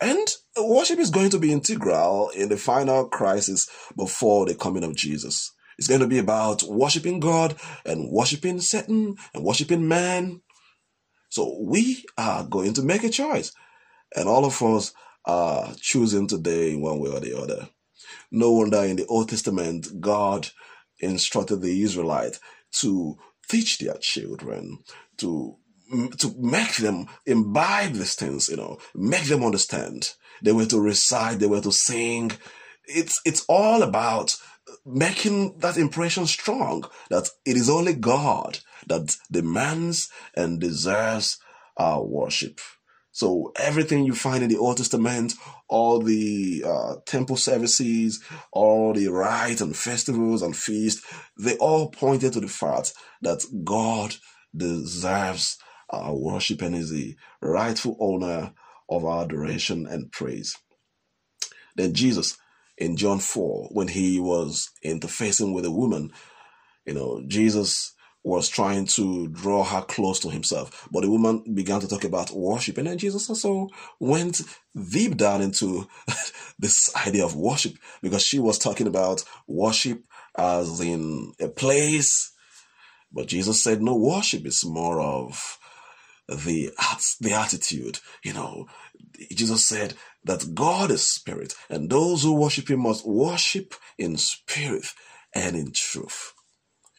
And 0.01 0.27
worship 0.61 0.99
is 0.99 1.11
going 1.11 1.31
to 1.31 1.39
be 1.39 1.53
integral 1.53 2.31
in 2.31 2.49
the 2.49 2.57
final 2.57 3.09
crisis 3.09 3.69
before 3.97 4.45
the 4.45 4.57
coming 4.57 4.83
of 4.83 4.97
Jesus. 4.97 5.53
It's 5.79 5.89
going 5.89 6.01
to 6.01 6.09
be 6.09 6.19
about 6.19 6.65
worshiping 6.65 7.21
God 7.21 7.55
and 7.85 8.11
worshiping 8.11 8.61
Satan 8.61 9.15
and 9.33 9.45
worshiping 9.45 9.87
man. 9.87 10.41
So 11.29 11.57
we 11.63 12.05
are 12.19 12.45
going 12.45 12.75
to 12.75 12.83
make 12.83 13.05
a 13.05 13.11
choice. 13.11 13.53
And 14.15 14.29
all 14.29 14.45
of 14.45 14.61
us 14.63 14.93
are 15.27 15.75
choosing 15.81 16.27
today 16.27 16.73
in 16.73 16.81
one 16.81 16.99
way 16.99 17.11
or 17.11 17.21
the 17.21 17.37
other. 17.37 17.69
No 18.31 18.53
wonder 18.53 18.85
in 18.85 18.97
the 18.97 19.07
Old 19.07 19.29
Testament, 19.29 20.01
God 20.01 20.49
instructed 20.99 21.61
the 21.61 21.83
Israelites 21.83 22.41
to 22.73 23.17
teach 23.49 23.79
their 23.79 23.97
children, 24.01 24.79
to 25.19 25.57
to 26.19 26.35
make 26.39 26.77
them 26.77 27.07
imbibe 27.27 27.93
these 27.93 28.17
things, 28.17 28.49
you 28.49 28.57
know, 28.57 28.79
make 28.95 29.25
them 29.25 29.45
understand. 29.45 30.15
They 30.43 30.51
were 30.51 30.67
to 30.67 30.81
recite, 30.81 31.39
they 31.39 31.47
were 31.47 31.61
to 31.61 31.71
sing. 31.73 32.33
It's 32.87 33.21
it's 33.25 33.45
all 33.49 33.83
about 33.83 34.37
making 34.85 35.59
that 35.59 35.77
impression 35.77 36.27
strong 36.27 36.85
that 37.11 37.29
it 37.45 37.57
is 37.57 37.71
only 37.71 37.95
God 37.95 38.59
that 38.89 39.17
demands 39.31 40.11
and 40.35 40.61
deserves 40.61 41.39
our 41.77 42.05
worship. 42.05 42.61
So 43.17 43.51
everything 43.57 44.05
you 44.05 44.15
find 44.15 44.45
in 44.45 44.51
the 44.51 44.59
Old 44.59 44.77
Testament, 44.77 45.33
all 45.69 46.01
the 46.01 46.63
uh, 46.67 46.97
temple 47.07 47.39
services, 47.39 48.23
all 48.53 48.93
the 48.93 49.09
rites 49.09 49.63
and 49.63 49.75
festivals 49.75 50.43
and 50.43 50.55
feasts, 50.55 51.03
they 51.39 51.57
all 51.57 51.89
pointed 51.89 52.35
to 52.35 52.41
the 52.41 52.49
fact 52.49 52.93
that 53.23 53.43
God 53.65 54.17
deserves 54.55 55.57
our 55.89 56.15
worship 56.15 56.61
and 56.61 56.77
is 56.77 56.91
the 56.91 57.17
rightful 57.41 57.97
owner 58.01 58.53
of 58.91 59.07
our 59.07 59.25
adoration 59.25 59.87
and 59.87 60.13
praise. 60.13 60.55
Then 61.75 61.95
Jesus 61.95 62.37
in 62.77 62.99
John 62.99 63.21
4, 63.21 63.71
when 63.73 63.89
he 63.89 64.21
was 64.21 64.69
interfacing 64.85 65.55
with 65.55 65.65
a 65.65 65.71
woman, 65.71 66.13
you 66.85 66.93
know, 66.93 67.23
Jesus 67.27 67.95
was 68.27 68.49
trying 68.49 68.85
to 68.85 69.29
draw 69.29 69.63
her 69.63 69.83
close 69.83 70.19
to 70.19 70.29
himself. 70.29 70.89
But 70.91 71.03
the 71.03 71.11
woman 71.11 71.45
began 71.55 71.81
to 71.81 71.87
talk 71.87 72.03
about 72.03 72.33
worship. 72.33 72.77
And 72.77 72.89
then 72.89 72.99
Jesus 72.99 73.31
also 73.31 73.69
went 74.01 74.43
deep 74.91 75.17
down 75.17 75.43
into 75.43 75.87
this 76.59 76.91
idea 76.97 77.25
of 77.25 77.37
worship 77.37 77.75
because 78.03 78.25
she 78.25 78.41
was 78.41 78.59
talking 78.59 78.89
about 78.89 79.23
worship 79.47 80.03
as 80.37 80.81
in 80.81 81.35
a 81.41 81.47
place. 81.47 82.33
But 83.13 83.29
Jesus 83.29 83.63
said, 83.63 83.81
no, 83.81 83.95
worship 83.95 84.45
is 84.45 84.65
more 84.67 85.01
of 85.01 85.59
the 86.27 86.73
the 87.21 87.33
attitude. 87.33 88.01
You 88.25 88.33
know, 88.33 88.67
Jesus 89.31 89.69
said 89.69 89.95
that 90.25 90.53
God 90.53 90.91
is 90.91 91.07
spirit, 91.07 91.55
and 91.71 91.89
those 91.89 92.25
who 92.25 92.35
worship 92.35 92.69
Him 92.69 92.81
must 92.81 93.07
worship 93.07 93.75
in 93.97 94.17
spirit 94.17 94.87
and 95.33 95.55
in 95.55 95.71
truth. 95.73 96.33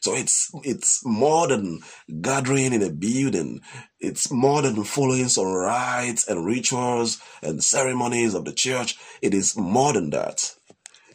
So 0.00 0.14
it's 0.14 0.50
it's 0.62 1.00
more 1.04 1.48
than 1.48 1.80
gathering 2.20 2.72
in 2.72 2.82
a 2.82 2.90
building. 2.90 3.60
It's 3.98 4.30
more 4.30 4.62
than 4.62 4.84
following 4.84 5.28
some 5.28 5.46
rites 5.46 6.28
and 6.28 6.46
rituals 6.46 7.20
and 7.42 7.62
ceremonies 7.62 8.34
of 8.34 8.44
the 8.44 8.52
church. 8.52 8.96
It 9.22 9.34
is 9.34 9.56
more 9.56 9.92
than 9.92 10.10
that. 10.10 10.54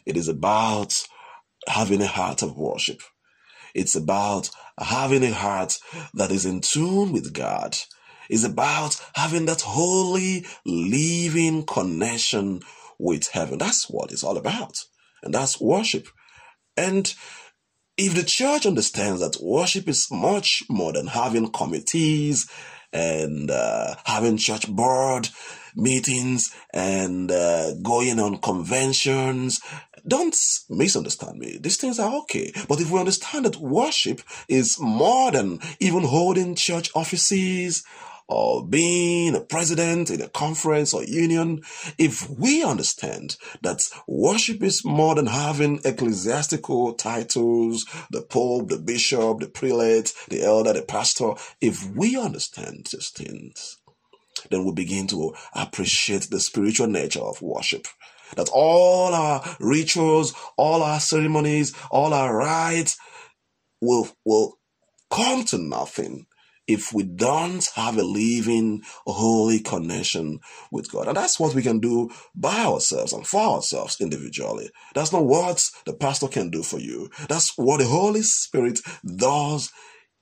It 0.04 0.16
is 0.16 0.28
about 0.28 1.02
having 1.66 2.02
a 2.02 2.06
heart 2.06 2.42
of 2.42 2.58
worship. 2.58 3.00
It's 3.74 3.96
about 3.96 4.50
having 4.78 5.24
a 5.24 5.32
heart 5.32 5.78
that 6.12 6.30
is 6.30 6.44
in 6.44 6.60
tune 6.60 7.12
with 7.12 7.32
God. 7.32 7.76
It's 8.28 8.44
about 8.44 9.00
having 9.14 9.46
that 9.46 9.62
holy, 9.62 10.46
living 10.64 11.64
connection 11.64 12.60
with 12.98 13.28
heaven. 13.28 13.58
That's 13.58 13.88
what 13.88 14.12
it's 14.12 14.22
all 14.22 14.36
about. 14.36 14.76
And 15.22 15.34
that's 15.34 15.60
worship. 15.60 16.06
And 16.76 17.12
if 17.96 18.14
the 18.14 18.24
church 18.24 18.66
understands 18.66 19.20
that 19.20 19.40
worship 19.42 19.88
is 19.88 20.08
much 20.10 20.62
more 20.68 20.92
than 20.92 21.06
having 21.06 21.50
committees 21.50 22.48
and 22.92 23.50
uh, 23.50 23.94
having 24.04 24.36
church 24.36 24.68
board 24.68 25.28
meetings 25.76 26.54
and 26.72 27.30
uh, 27.30 27.74
going 27.82 28.18
on 28.18 28.38
conventions, 28.38 29.60
don't 30.06 30.36
misunderstand 30.68 31.38
me. 31.38 31.58
These 31.60 31.76
things 31.76 31.98
are 31.98 32.14
okay. 32.22 32.52
But 32.68 32.80
if 32.80 32.90
we 32.90 32.98
understand 32.98 33.44
that 33.46 33.56
worship 33.56 34.20
is 34.48 34.78
more 34.78 35.30
than 35.30 35.60
even 35.80 36.02
holding 36.02 36.54
church 36.54 36.90
offices 36.94 37.84
or 38.26 38.66
being 38.66 39.34
a 39.34 39.40
president 39.40 40.10
in 40.10 40.20
a 40.22 40.28
conference 40.28 40.94
or 40.94 41.04
union, 41.04 41.62
if 41.98 42.28
we 42.30 42.64
understand 42.64 43.36
that 43.62 43.82
worship 44.06 44.62
is 44.62 44.84
more 44.84 45.14
than 45.14 45.26
having 45.26 45.80
ecclesiastical 45.84 46.94
titles, 46.94 47.84
the 48.10 48.22
pope, 48.22 48.68
the 48.68 48.78
bishop, 48.78 49.40
the 49.40 49.48
prelate, 49.48 50.14
the 50.28 50.42
elder, 50.42 50.72
the 50.72 50.82
pastor, 50.82 51.32
if 51.60 51.86
we 51.94 52.16
understand 52.18 52.88
these 52.90 53.10
things, 53.10 53.78
then 54.50 54.64
we 54.64 54.72
begin 54.72 55.06
to 55.06 55.34
appreciate 55.54 56.28
the 56.30 56.40
spiritual 56.40 56.86
nature 56.86 57.20
of 57.20 57.42
worship. 57.42 57.86
That 58.36 58.48
all 58.52 59.14
our 59.14 59.44
rituals, 59.60 60.34
all 60.56 60.82
our 60.82 60.98
ceremonies, 60.98 61.74
all 61.90 62.14
our 62.14 62.34
rites 62.34 62.98
will, 63.80 64.08
will 64.24 64.58
come 65.10 65.44
to 65.44 65.58
nothing 65.58 66.26
if 66.66 66.92
we 66.92 67.02
don't 67.02 67.66
have 67.74 67.98
a 67.98 68.02
living, 68.02 68.82
holy 69.06 69.60
connection 69.60 70.40
with 70.70 70.90
God. 70.90 71.08
And 71.08 71.16
that's 71.16 71.38
what 71.38 71.54
we 71.54 71.62
can 71.62 71.78
do 71.78 72.10
by 72.34 72.64
ourselves 72.64 73.12
and 73.12 73.26
for 73.26 73.40
ourselves 73.40 74.00
individually. 74.00 74.70
That's 74.94 75.12
not 75.12 75.26
what 75.26 75.62
the 75.84 75.92
pastor 75.92 76.28
can 76.28 76.50
do 76.50 76.62
for 76.62 76.78
you. 76.78 77.10
That's 77.28 77.56
what 77.56 77.78
the 77.78 77.86
Holy 77.86 78.22
Spirit 78.22 78.80
does 79.16 79.70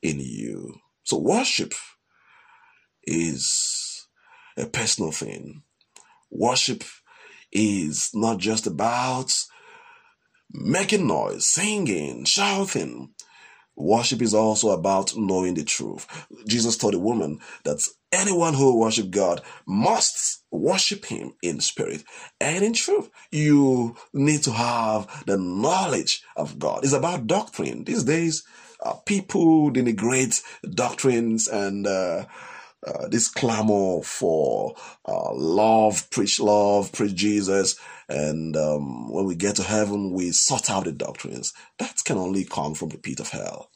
in 0.03 0.19
you. 0.19 0.75
So 1.05 1.19
worship 1.19 1.75
is 3.05 4.07
a 4.57 4.67
personal 4.67 5.13
thing. 5.13 5.63
Worship 6.31 6.85
is 7.53 8.11
not 8.15 8.39
just 8.39 8.67
about 8.67 9.33
making 10.51 11.07
noise, 11.07 11.47
singing, 11.47 12.25
shouting. 12.25 13.11
Worship 13.77 14.21
is 14.23 14.35
also 14.35 14.71
about 14.71 15.17
knowing 15.17 15.55
the 15.55 15.65
truth. 15.65 16.07
Jesus 16.47 16.77
told 16.77 16.95
a 16.95 16.99
woman 16.99 17.41
that 17.65 17.83
anyone 18.13 18.55
who 18.55 18.79
worship 18.79 19.11
God 19.11 19.41
must 19.67 20.43
worship 20.51 21.07
him 21.07 21.33
in 21.43 21.61
spirit 21.61 22.05
and 22.41 22.63
in 22.65 22.75
truth. 22.75 23.09
You 23.31 23.97
need 24.13 24.43
to 24.43 24.53
have 24.53 25.25
the 25.27 25.39
knowledge 25.39 26.23
of 26.37 26.59
God. 26.59 26.85
It's 26.85 26.93
about 26.93 27.27
doctrine. 27.27 27.85
These 27.85 28.05
days, 28.05 28.45
uh, 28.83 28.95
people 29.07 29.71
denigrate 29.71 30.43
doctrines 30.75 31.49
and 31.49 31.87
uh, 31.87 32.27
uh, 32.87 33.09
this 33.09 33.29
clamor 33.29 34.03
for 34.03 34.75
uh, 35.07 35.33
love, 35.35 36.11
preach 36.11 36.41
love, 36.41 36.93
preach 36.93 37.15
Jesus, 37.15 37.77
and 38.09 38.57
um, 38.57 39.13
when 39.13 39.25
we 39.25 39.35
get 39.35 39.57
to 39.57 39.63
heaven, 39.63 40.13
we 40.13 40.33
sort 40.33 40.69
out 40.71 40.85
the 40.85 40.93
doctrines. 40.93 41.53
That 41.79 41.97
can 42.05 42.19
only 42.19 42.45
come 42.45 42.75
from 42.75 42.91
the 42.91 42.99
pit 42.99 43.21
of 43.21 43.31
hell. 43.31 43.71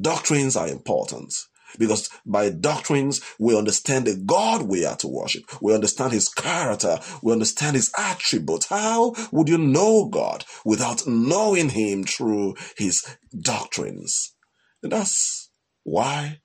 Doctrines 0.00 0.56
are 0.56 0.68
important 0.68 1.34
because 1.78 2.10
by 2.26 2.50
doctrines 2.50 3.20
we 3.38 3.56
understand 3.56 4.06
the 4.06 4.16
God 4.16 4.62
we 4.62 4.84
are 4.84 4.96
to 4.96 5.08
worship. 5.08 5.44
We 5.62 5.74
understand 5.74 6.12
His 6.12 6.28
character. 6.28 6.98
We 7.22 7.32
understand 7.32 7.76
His 7.76 7.90
attributes. 7.96 8.66
How 8.66 9.14
would 9.32 9.48
you 9.48 9.58
know 9.58 10.08
God 10.08 10.44
without 10.64 11.06
knowing 11.06 11.70
Him 11.70 12.04
through 12.04 12.56
His 12.76 13.04
doctrines? 13.40 14.34
And 14.82 14.92
that's 14.92 15.50
why 15.84 16.40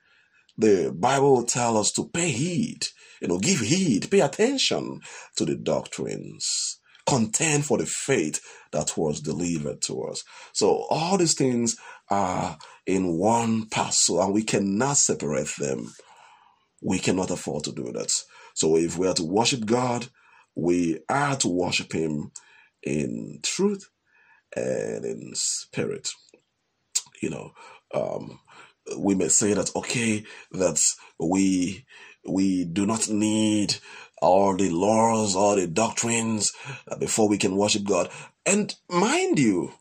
the 0.58 0.96
Bible 0.98 1.36
will 1.36 1.46
tell 1.46 1.78
us 1.78 1.92
to 1.94 2.10
pay 2.10 2.30
heed, 2.30 2.88
you 3.22 3.28
know, 3.28 3.40
give 3.40 3.60
heed, 3.60 4.10
pay 4.12 4.22
attention 4.22 5.02
to 5.38 5.46
the 5.46 5.56
doctrines, 5.56 6.80
contend 7.08 7.66
for 7.66 7.78
the 7.78 7.86
faith 7.86 8.42
that 8.72 8.96
was 8.98 9.22
delivered 9.22 9.82
to 9.84 10.04
us. 10.04 10.24
So 10.54 10.86
all 10.90 11.18
these 11.18 11.34
things 11.34 11.78
are 12.10 12.58
in 12.86 13.18
one 13.18 13.68
parcel 13.70 14.22
and 14.22 14.34
we 14.34 14.44
cannot 14.44 14.98
separate 14.98 15.54
them. 15.58 15.94
We 16.82 17.00
cannot 17.00 17.32
afford 17.32 17.64
to 17.66 17.72
do 17.72 17.92
that. 17.94 18.12
So 18.56 18.78
if 18.78 18.98
we 18.98 19.08
are 19.08 19.14
to 19.16 19.24
worship 19.24 19.66
God, 19.66 20.08
we 20.56 21.00
are 21.10 21.36
to 21.38 21.48
worship 21.48 21.94
Him 21.94 22.32
in 22.84 23.40
truth 23.42 23.90
and 24.56 25.06
in 25.06 25.32
spirit. 25.36 26.10
You 27.22 27.30
know, 27.30 27.52
um, 27.94 28.40
we 28.98 29.16
may 29.16 29.28
say 29.30 29.54
that 29.54 29.72
okay 29.76 30.24
that 30.52 30.80
we 31.20 31.86
we 32.28 32.66
do 32.66 32.86
not 32.86 33.10
need 33.10 33.76
all 34.22 34.56
the 34.56 34.70
laws 34.70 35.36
all 35.36 35.56
the 35.56 35.68
doctrines 35.68 36.54
uh, 36.88 36.98
before 36.98 37.28
we 37.28 37.38
can 37.38 37.56
worship 37.56 37.84
god. 37.84 38.10
And 38.46 38.74
mind 38.90 39.40
you 39.40 39.74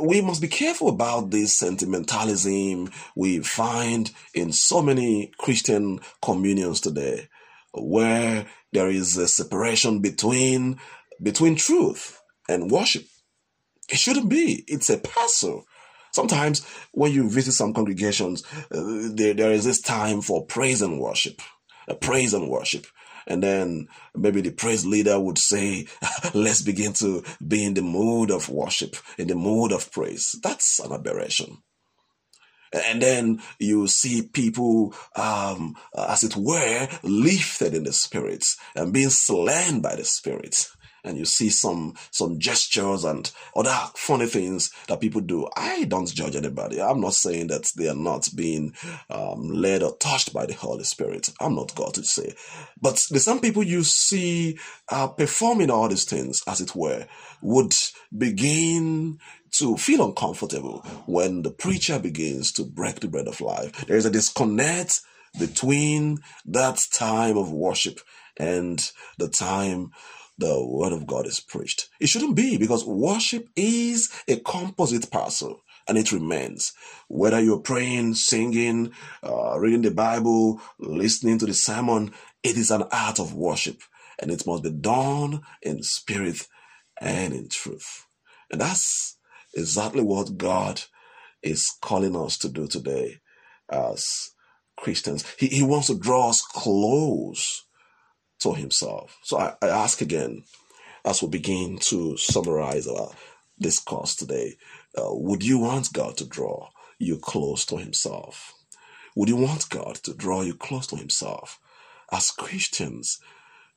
we 0.00 0.22
must 0.22 0.40
be 0.40 0.48
careful 0.48 0.88
about 0.88 1.30
this 1.30 1.58
sentimentalism 1.58 2.90
we 3.14 3.40
find 3.40 4.10
in 4.32 4.50
so 4.52 4.80
many 4.80 5.30
christian 5.38 6.00
communions 6.22 6.80
today 6.80 7.28
where 7.74 8.46
there 8.72 8.88
is 8.88 9.16
a 9.16 9.28
separation 9.28 10.00
between 10.00 10.78
between 11.22 11.56
truth 11.56 12.20
and 12.48 12.70
worship. 12.70 13.04
It 13.88 13.98
shouldn't 13.98 14.28
be. 14.28 14.64
It's 14.66 14.90
a 14.90 14.98
parcel 14.98 15.64
Sometimes 16.18 16.66
when 16.90 17.12
you 17.12 17.30
visit 17.30 17.52
some 17.52 17.72
congregations, 17.72 18.42
uh, 18.72 18.82
there, 19.14 19.34
there 19.34 19.52
is 19.52 19.64
this 19.64 19.80
time 19.80 20.20
for 20.20 20.44
praise 20.44 20.82
and 20.82 20.98
worship, 20.98 21.40
uh, 21.86 21.94
praise 21.94 22.34
and 22.34 22.48
worship. 22.48 22.88
And 23.28 23.40
then 23.40 23.86
maybe 24.16 24.40
the 24.40 24.50
praise 24.50 24.84
leader 24.84 25.20
would 25.20 25.38
say, 25.38 25.86
let's 26.34 26.60
begin 26.60 26.92
to 26.94 27.22
be 27.46 27.64
in 27.64 27.74
the 27.74 27.82
mood 27.82 28.32
of 28.32 28.48
worship, 28.48 28.96
in 29.16 29.28
the 29.28 29.36
mood 29.36 29.70
of 29.70 29.92
praise. 29.92 30.34
That's 30.42 30.80
an 30.80 30.92
aberration. 30.92 31.58
And 32.72 33.00
then 33.00 33.40
you 33.60 33.86
see 33.86 34.22
people, 34.22 34.94
um, 35.14 35.76
as 35.96 36.24
it 36.24 36.34
were, 36.34 36.88
lifted 37.04 37.74
in 37.74 37.84
the 37.84 37.92
spirits 37.92 38.56
and 38.74 38.92
being 38.92 39.10
slain 39.10 39.82
by 39.82 39.94
the 39.94 40.04
spirits 40.04 40.76
and 41.08 41.18
you 41.18 41.24
see 41.24 41.50
some 41.50 41.94
some 42.10 42.38
gestures 42.38 43.04
and 43.04 43.30
other 43.56 43.74
funny 43.94 44.26
things 44.26 44.70
that 44.88 45.00
people 45.00 45.20
do. 45.20 45.48
I 45.56 45.84
don't 45.84 46.12
judge 46.12 46.36
anybody. 46.36 46.80
I'm 46.80 47.00
not 47.00 47.14
saying 47.14 47.48
that 47.48 47.72
they 47.76 47.88
are 47.88 47.94
not 47.94 48.28
being 48.34 48.74
um, 49.10 49.48
led 49.48 49.82
or 49.82 49.96
touched 49.96 50.32
by 50.32 50.46
the 50.46 50.54
Holy 50.54 50.84
Spirit. 50.84 51.30
I'm 51.40 51.54
not 51.54 51.74
God 51.74 51.94
to 51.94 52.04
say, 52.04 52.34
but 52.80 53.02
the 53.10 53.18
some 53.18 53.40
people 53.40 53.62
you 53.62 53.82
see 53.82 54.58
uh, 54.90 55.08
performing 55.08 55.70
all 55.70 55.88
these 55.88 56.04
things, 56.04 56.42
as 56.46 56.60
it 56.60 56.74
were, 56.76 57.06
would 57.42 57.74
begin 58.16 59.18
to 59.52 59.76
feel 59.76 60.04
uncomfortable 60.04 60.80
when 61.06 61.42
the 61.42 61.50
preacher 61.50 61.98
begins 61.98 62.52
to 62.52 62.64
break 62.64 63.00
the 63.00 63.08
bread 63.08 63.28
of 63.28 63.40
life. 63.40 63.86
There 63.86 63.96
is 63.96 64.06
a 64.06 64.10
disconnect 64.10 65.00
between 65.38 66.18
that 66.46 66.80
time 66.92 67.36
of 67.36 67.52
worship 67.52 68.00
and 68.36 68.90
the 69.18 69.28
time 69.28 69.90
the 70.38 70.64
word 70.64 70.92
of 70.92 71.06
God 71.06 71.26
is 71.26 71.40
preached. 71.40 71.88
It 72.00 72.08
shouldn't 72.08 72.36
be 72.36 72.56
because 72.56 72.84
worship 72.86 73.48
is 73.56 74.10
a 74.28 74.36
composite 74.36 75.10
parcel 75.10 75.62
and 75.88 75.98
it 75.98 76.12
remains. 76.12 76.72
Whether 77.08 77.40
you're 77.40 77.60
praying, 77.60 78.14
singing, 78.14 78.92
uh, 79.22 79.58
reading 79.58 79.82
the 79.82 79.90
Bible, 79.90 80.60
listening 80.78 81.38
to 81.38 81.46
the 81.46 81.54
sermon, 81.54 82.12
it 82.42 82.56
is 82.56 82.70
an 82.70 82.84
art 82.92 83.18
of 83.18 83.34
worship 83.34 83.82
and 84.20 84.30
it 84.30 84.46
must 84.46 84.62
be 84.62 84.70
done 84.70 85.42
in 85.62 85.82
spirit 85.82 86.46
and 87.00 87.34
in 87.34 87.48
truth. 87.48 88.06
And 88.50 88.60
that's 88.60 89.18
exactly 89.54 90.02
what 90.02 90.38
God 90.38 90.82
is 91.42 91.72
calling 91.82 92.16
us 92.16 92.38
to 92.38 92.48
do 92.48 92.66
today 92.68 93.20
as 93.70 94.30
Christians. 94.76 95.24
He, 95.38 95.48
he 95.48 95.62
wants 95.62 95.88
to 95.88 95.98
draw 95.98 96.30
us 96.30 96.42
close 96.42 97.64
to 98.40 98.54
Himself. 98.54 99.18
So 99.22 99.38
I, 99.38 99.54
I 99.62 99.68
ask 99.68 100.00
again, 100.00 100.44
as 101.04 101.22
we 101.22 101.28
begin 101.28 101.78
to 101.78 102.16
summarize 102.16 102.86
our 102.86 103.10
discourse 103.60 104.14
today, 104.14 104.56
uh, 104.96 105.08
would 105.10 105.42
you 105.44 105.58
want 105.58 105.92
God 105.92 106.16
to 106.18 106.26
draw 106.26 106.68
you 106.98 107.18
close 107.18 107.64
to 107.66 107.76
Himself? 107.76 108.52
Would 109.16 109.28
you 109.28 109.36
want 109.36 109.68
God 109.68 109.96
to 110.04 110.14
draw 110.14 110.42
you 110.42 110.54
close 110.54 110.86
to 110.88 110.96
Himself? 110.96 111.58
As 112.12 112.30
Christians, 112.30 113.20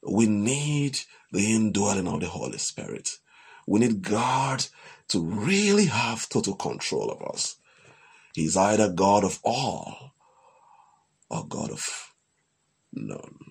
we 0.04 0.26
need 0.26 1.00
the 1.32 1.54
indwelling 1.54 2.08
of 2.08 2.22
the 2.22 2.28
Holy 2.28 2.58
Spirit. 2.58 3.10
We 3.68 3.80
need 3.80 4.02
God 4.02 4.66
to 5.10 5.24
really 5.24 5.86
have 5.86 6.30
total 6.30 6.56
control 6.56 7.12
of 7.12 7.22
us. 7.34 7.58
He's 8.34 8.58
either 8.58 8.90
God 8.90 9.24
of 9.24 9.40
all 9.44 10.14
or 11.30 11.46
God 11.48 11.72
of 11.72 12.14
none. 12.94 13.51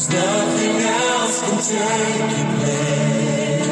Cause 0.00 0.08
nothing 0.14 0.76
else 0.80 1.36
can 1.42 1.58
take 1.60 2.30
your 2.38 2.48
place. 2.56 3.68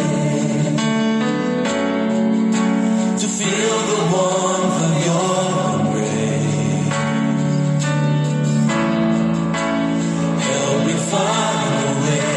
To 3.23 3.27
feel 3.39 3.79
the 3.91 4.01
warmth 4.13 4.79
of 4.89 4.95
your 5.09 5.41
embrace. 5.81 6.93
Help 10.45 10.79
me 10.87 10.97
find 11.13 11.75
a 11.85 11.91
way. 12.05 12.33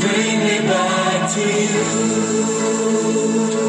Bring 0.00 0.36
me 0.48 0.56
back 0.66 1.18
to 1.34 1.44
you. 1.72 3.63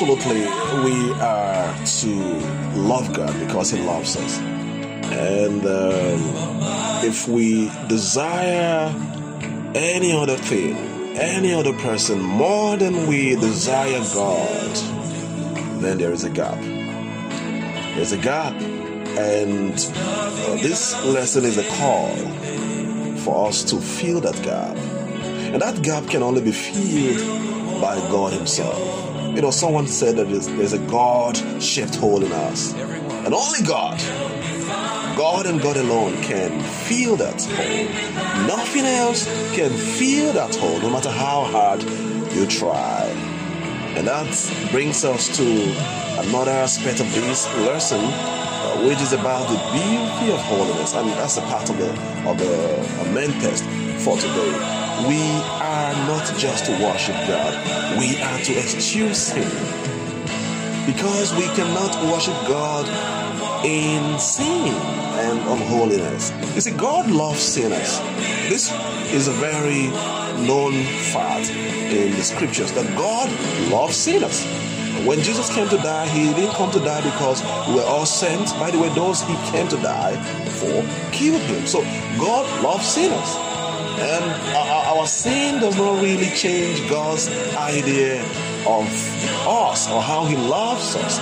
Absolutely, 0.00 0.42
we 0.84 1.10
are 1.14 1.84
to 1.84 2.14
love 2.78 3.12
God 3.12 3.36
because 3.40 3.72
He 3.72 3.82
loves 3.82 4.16
us. 4.16 4.38
And 4.38 5.60
um, 5.66 7.04
if 7.04 7.26
we 7.26 7.68
desire 7.88 8.94
any 9.74 10.12
other 10.12 10.36
thing, 10.36 10.76
any 11.16 11.52
other 11.52 11.72
person 11.78 12.22
more 12.22 12.76
than 12.76 13.08
we 13.08 13.34
desire 13.34 13.98
God, 14.14 14.76
then 15.82 15.98
there 15.98 16.12
is 16.12 16.22
a 16.22 16.30
gap. 16.30 16.60
There's 17.96 18.12
a 18.12 18.18
gap. 18.18 18.54
And 19.18 19.74
uh, 19.96 20.54
this 20.62 20.94
lesson 21.06 21.44
is 21.44 21.58
a 21.58 21.68
call 21.70 22.14
for 23.16 23.48
us 23.48 23.64
to 23.64 23.80
fill 23.80 24.20
that 24.20 24.40
gap. 24.44 24.76
And 24.76 25.60
that 25.60 25.82
gap 25.82 26.06
can 26.06 26.22
only 26.22 26.40
be 26.40 26.52
filled 26.52 27.80
by 27.80 27.96
God 28.12 28.32
Himself. 28.32 29.07
You 29.38 29.42
know, 29.42 29.52
someone 29.52 29.86
said 29.86 30.16
that 30.16 30.28
there's, 30.28 30.48
there's 30.48 30.72
a 30.72 30.80
God 30.80 31.36
shaped 31.62 31.94
hole 31.94 32.24
in 32.24 32.32
us. 32.32 32.74
And 32.74 33.32
only 33.32 33.62
God, 33.62 33.96
God 35.16 35.46
and 35.46 35.62
God 35.62 35.76
alone 35.76 36.20
can 36.22 36.60
fill 36.60 37.14
that 37.18 37.40
hole. 37.44 38.48
Nothing 38.48 38.84
else 38.84 39.26
can 39.54 39.70
fill 39.70 40.32
that 40.32 40.56
hole, 40.56 40.80
no 40.80 40.90
matter 40.90 41.12
how 41.12 41.44
hard 41.44 41.84
you 42.32 42.48
try. 42.48 43.04
And 43.96 44.08
that 44.08 44.68
brings 44.72 45.04
us 45.04 45.28
to 45.36 45.44
another 46.28 46.50
aspect 46.50 46.98
of 46.98 47.06
this 47.14 47.46
lesson, 47.58 48.00
uh, 48.00 48.88
which 48.88 49.00
is 49.00 49.12
about 49.12 49.48
the 49.48 49.58
beauty 49.70 50.32
of 50.32 50.40
holiness. 50.40 50.94
And 50.94 51.10
that's 51.10 51.36
a 51.36 51.42
part 51.42 51.70
of 51.70 51.78
the, 51.78 51.90
of 52.28 52.38
the 52.38 53.10
main 53.14 53.30
test 53.40 53.62
for 54.02 54.16
today. 54.16 54.87
We 55.06 55.22
are 55.62 55.92
not 56.08 56.26
just 56.36 56.66
to 56.66 56.72
worship 56.72 57.14
God, 57.28 57.54
we 57.98 58.20
are 58.20 58.38
to 58.40 58.52
excuse 58.58 59.30
Him. 59.30 59.48
Because 60.86 61.34
we 61.34 61.44
cannot 61.54 61.94
worship 62.10 62.34
God 62.48 62.86
in 63.64 64.18
sin 64.18 64.74
and 65.20 65.38
unholiness. 65.40 66.32
You 66.54 66.60
see, 66.60 66.72
God 66.72 67.10
loves 67.10 67.40
sinners. 67.40 67.98
This 68.48 68.72
is 69.12 69.28
a 69.28 69.32
very 69.32 69.86
known 70.46 70.82
fact 71.12 71.50
in 71.50 72.12
the 72.12 72.22
scriptures 72.22 72.72
that 72.72 72.86
God 72.96 73.28
loves 73.70 73.96
sinners. 73.96 74.44
When 75.06 75.20
Jesus 75.22 75.48
came 75.54 75.68
to 75.68 75.76
die, 75.76 76.08
he 76.08 76.34
didn't 76.34 76.54
come 76.54 76.70
to 76.72 76.80
die 76.80 77.02
because 77.02 77.42
we 77.68 77.76
were 77.76 77.86
all 77.86 78.06
sent. 78.06 78.50
By 78.58 78.70
the 78.72 78.78
way, 78.78 78.88
those 78.94 79.22
he 79.22 79.34
came 79.52 79.68
to 79.68 79.76
die 79.76 80.16
for 80.58 80.82
killed 81.12 81.42
him. 81.42 81.66
So 81.66 81.82
God 82.18 82.62
loves 82.64 82.86
sinners. 82.86 83.47
And 84.00 84.24
our, 84.56 84.98
our 84.98 85.06
sin 85.06 85.60
does 85.60 85.76
not 85.76 86.02
really 86.02 86.30
change 86.30 86.88
God's 86.88 87.28
idea 87.56 88.22
of 88.66 88.86
us 89.46 89.90
or 89.90 90.00
how 90.00 90.24
He 90.26 90.36
loves 90.36 90.96
us. 90.96 91.18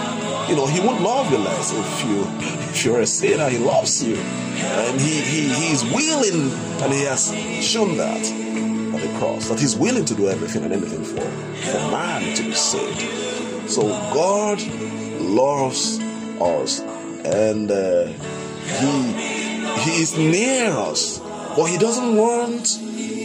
You 0.49 0.57
know, 0.57 0.67
He 0.67 0.81
won't 0.81 1.01
love 1.03 1.31
you 1.31 1.39
less 1.39 1.73
if 1.73 2.05
you 2.09 2.25
if 2.71 2.85
you're 2.85 3.01
a 3.01 3.07
sinner. 3.07 3.49
He 3.49 3.59
loves 3.59 4.03
you, 4.03 4.17
and 4.17 5.01
He 5.01 5.21
He 5.21 5.49
He's 5.49 5.85
willing, 5.85 6.51
and 6.83 6.93
He 6.93 7.03
has 7.03 7.35
shown 7.65 7.97
that 7.97 8.25
on 8.95 9.01
the 9.01 9.19
cross 9.19 9.49
that 9.49 9.59
He's 9.59 9.77
willing 9.77 10.05
to 10.05 10.15
do 10.15 10.29
everything 10.29 10.65
and 10.65 10.73
anything 10.73 11.05
for 11.05 11.21
for 11.21 11.79
man 11.91 12.35
to 12.37 12.43
be 12.43 12.53
saved. 12.53 13.71
So 13.71 13.83
God 14.15 14.63
loves 15.21 15.99
us 16.41 16.81
and 17.27 17.71
uh, 17.71 18.07
he 18.07 19.47
he 19.83 20.03
is 20.03 20.17
near 20.17 20.71
us, 20.71 21.21
but 21.57 21.67
he 21.67 21.79
doesn't 21.79 22.17
want 22.17 22.67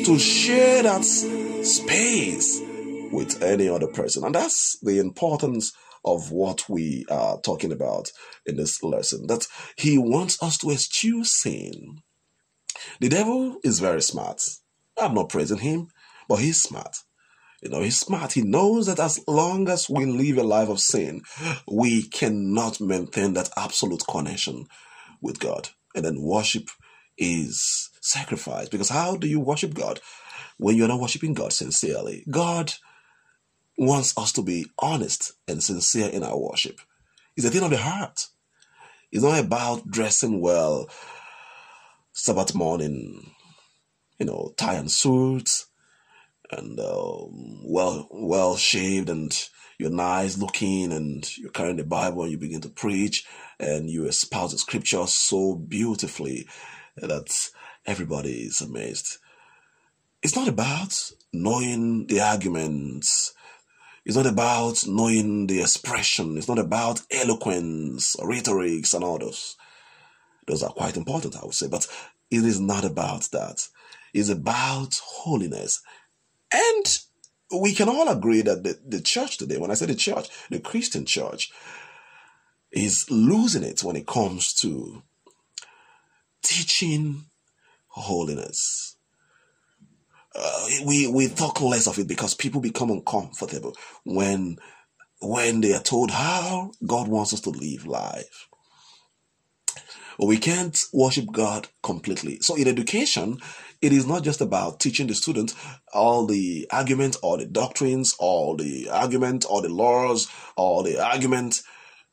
to 0.05 0.17
share 0.17 0.83
that 0.83 1.03
space 1.03 2.61
with 3.11 3.43
any 3.43 3.67
other 3.67 3.87
person, 3.87 4.23
and 4.23 4.33
that's 4.33 4.77
the 4.81 4.99
importance 4.99 5.73
of 6.03 6.31
what 6.31 6.67
we 6.69 7.05
are 7.11 7.39
talking 7.41 7.71
about 7.71 8.11
in 8.45 8.55
this 8.55 8.81
lesson. 8.81 9.27
That 9.27 9.47
he 9.75 9.97
wants 9.97 10.41
us 10.41 10.57
to 10.59 10.71
eschew 10.71 11.23
sin. 11.23 12.01
The 12.99 13.09
devil 13.09 13.57
is 13.63 13.79
very 13.79 14.01
smart. 14.01 14.41
I'm 14.97 15.13
not 15.13 15.29
praising 15.29 15.59
him, 15.59 15.89
but 16.27 16.37
he's 16.37 16.61
smart. 16.61 16.97
You 17.61 17.69
know, 17.69 17.81
he's 17.81 17.99
smart. 17.99 18.33
He 18.33 18.41
knows 18.41 18.87
that 18.87 18.99
as 18.99 19.23
long 19.27 19.69
as 19.69 19.87
we 19.87 20.05
live 20.05 20.39
a 20.39 20.43
life 20.43 20.69
of 20.69 20.79
sin, 20.79 21.21
we 21.71 22.03
cannot 22.03 22.81
maintain 22.81 23.33
that 23.33 23.51
absolute 23.55 24.03
connection 24.09 24.65
with 25.21 25.39
God. 25.39 25.69
And 25.93 26.03
then 26.03 26.21
worship 26.21 26.69
is 27.17 27.90
sacrifice. 28.01 28.67
Because 28.67 28.89
how 28.89 29.15
do 29.15 29.27
you 29.27 29.39
worship 29.39 29.73
God 29.73 30.01
when 30.57 30.75
you're 30.75 30.89
not 30.89 30.99
worshiping 30.99 31.33
God 31.33 31.53
sincerely? 31.53 32.25
God 32.29 32.73
wants 33.77 34.17
us 34.17 34.33
to 34.33 34.41
be 34.41 34.65
honest 34.79 35.33
and 35.47 35.63
sincere 35.63 36.09
in 36.09 36.23
our 36.23 36.37
worship. 36.37 36.81
It's 37.37 37.47
a 37.47 37.49
thing 37.49 37.63
of 37.63 37.69
the 37.69 37.77
heart. 37.77 38.27
It's 39.11 39.23
not 39.23 39.39
about 39.39 39.89
dressing 39.89 40.41
well 40.41 40.89
Sabbath 42.13 42.53
morning, 42.53 43.31
you 44.19 44.25
know, 44.25 44.53
tie 44.57 44.75
and 44.75 44.91
suits, 44.91 45.67
and 46.51 46.79
um, 46.79 47.61
well 47.63 48.07
well 48.11 48.57
shaved 48.57 49.09
and 49.09 49.49
you're 49.79 49.89
nice 49.89 50.37
looking 50.37 50.91
and 50.91 51.37
you're 51.37 51.49
carrying 51.49 51.77
the 51.77 51.83
Bible 51.83 52.23
and 52.23 52.31
you 52.31 52.37
begin 52.37 52.61
to 52.61 52.69
preach 52.69 53.25
and 53.59 53.89
you 53.89 54.05
espouse 54.05 54.51
the 54.51 54.57
scripture 54.57 55.07
so 55.07 55.55
beautifully 55.55 56.47
that 56.97 57.49
everybody 57.85 58.43
is 58.43 58.61
amazed. 58.61 59.17
It's 60.21 60.35
not 60.35 60.47
about 60.47 61.11
knowing 61.33 62.07
the 62.07 62.21
arguments. 62.21 63.33
It's 64.05 64.15
not 64.15 64.27
about 64.27 64.85
knowing 64.87 65.47
the 65.47 65.61
expression. 65.61 66.37
It's 66.37 66.47
not 66.47 66.59
about 66.59 67.01
eloquence, 67.11 68.15
rhetorics, 68.21 68.93
and 68.93 69.03
all 69.03 69.17
those. 69.17 69.55
Those 70.47 70.63
are 70.63 70.71
quite 70.71 70.97
important, 70.97 71.35
I 71.35 71.45
would 71.45 71.53
say, 71.53 71.67
but 71.67 71.87
it 72.29 72.45
is 72.45 72.59
not 72.59 72.83
about 72.83 73.29
that. 73.31 73.67
It's 74.13 74.29
about 74.29 74.99
holiness. 75.03 75.81
And 76.51 76.99
we 77.61 77.73
can 77.73 77.89
all 77.89 78.09
agree 78.09 78.41
that 78.41 78.63
the, 78.63 78.79
the 78.85 79.01
church 79.01 79.37
today, 79.37 79.57
when 79.57 79.71
I 79.71 79.75
say 79.75 79.85
the 79.85 79.95
church, 79.95 80.29
the 80.49 80.59
Christian 80.59 81.05
church, 81.05 81.51
is 82.71 83.05
losing 83.09 83.63
it 83.63 83.83
when 83.83 83.95
it 83.95 84.07
comes 84.07 84.53
to 84.55 85.03
teaching 86.41 87.25
holiness. 87.91 88.97
Uh, 90.33 90.67
we 90.85 91.07
we 91.07 91.27
talk 91.27 91.59
less 91.61 91.87
of 91.87 91.99
it 91.99 92.07
because 92.07 92.33
people 92.33 92.61
become 92.61 92.89
uncomfortable 92.89 93.75
when 94.05 94.57
when 95.21 95.61
they 95.61 95.73
are 95.73 95.81
told 95.81 96.11
how 96.11 96.71
God 96.85 97.07
wants 97.07 97.33
us 97.33 97.41
to 97.41 97.49
live 97.49 97.85
life. 97.85 98.47
We 100.19 100.37
can't 100.37 100.77
worship 100.93 101.31
God 101.31 101.67
completely. 101.81 102.39
So 102.41 102.55
in 102.55 102.67
education, 102.67 103.39
it 103.81 103.91
is 103.91 104.05
not 104.05 104.23
just 104.23 104.41
about 104.41 104.79
teaching 104.79 105.07
the 105.07 105.15
students 105.15 105.55
all 105.93 106.27
the 106.27 106.67
arguments 106.71 107.17
or 107.23 107.37
the 107.37 107.45
doctrines 107.45 108.15
or 108.19 108.55
the 108.55 108.89
argument 108.89 109.45
or 109.49 109.61
the 109.61 109.69
laws 109.69 110.27
or 110.55 110.83
the 110.83 111.03
argument 111.03 111.61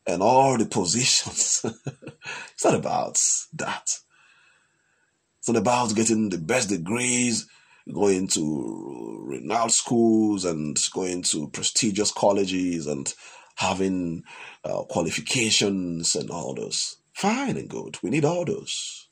and 0.07 0.23
all 0.23 0.57
the 0.57 0.65
positions. 0.67 1.61
it's 2.53 2.65
not 2.65 2.75
about 2.75 3.19
that. 3.55 3.87
It's 5.49 5.55
not 5.55 5.63
about 5.63 5.95
getting 5.95 6.29
the 6.29 6.37
best 6.37 6.69
degrees, 6.69 7.49
going 7.91 8.29
to 8.29 9.23
renowned 9.25 9.73
schools 9.73 10.45
and 10.45 10.79
going 10.93 11.23
to 11.23 11.49
prestigious 11.49 12.13
colleges 12.13 12.87
and 12.87 13.15
having 13.55 14.25
uh, 14.63 14.83
qualifications 14.91 16.15
and 16.15 16.29
all 16.29 16.53
those. 16.53 16.99
Fine 17.15 17.57
and 17.57 17.67
good. 17.67 17.97
We 18.03 18.11
need 18.11 18.27
all 18.27 18.45
those. 18.45 19.09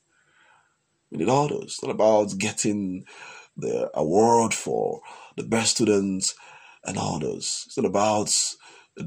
We 1.09 1.17
need 1.17 1.29
all 1.29 1.47
those. 1.47 1.63
It's 1.63 1.83
not 1.83 1.89
about 1.89 2.37
getting 2.37 3.05
the 3.57 3.89
award 3.95 4.53
for 4.53 5.01
the 5.37 5.43
best 5.43 5.77
students 5.77 6.35
and 6.83 6.99
all 6.99 7.17
those. 7.17 7.63
It's 7.65 7.77
not 7.77 7.87
about 7.87 8.31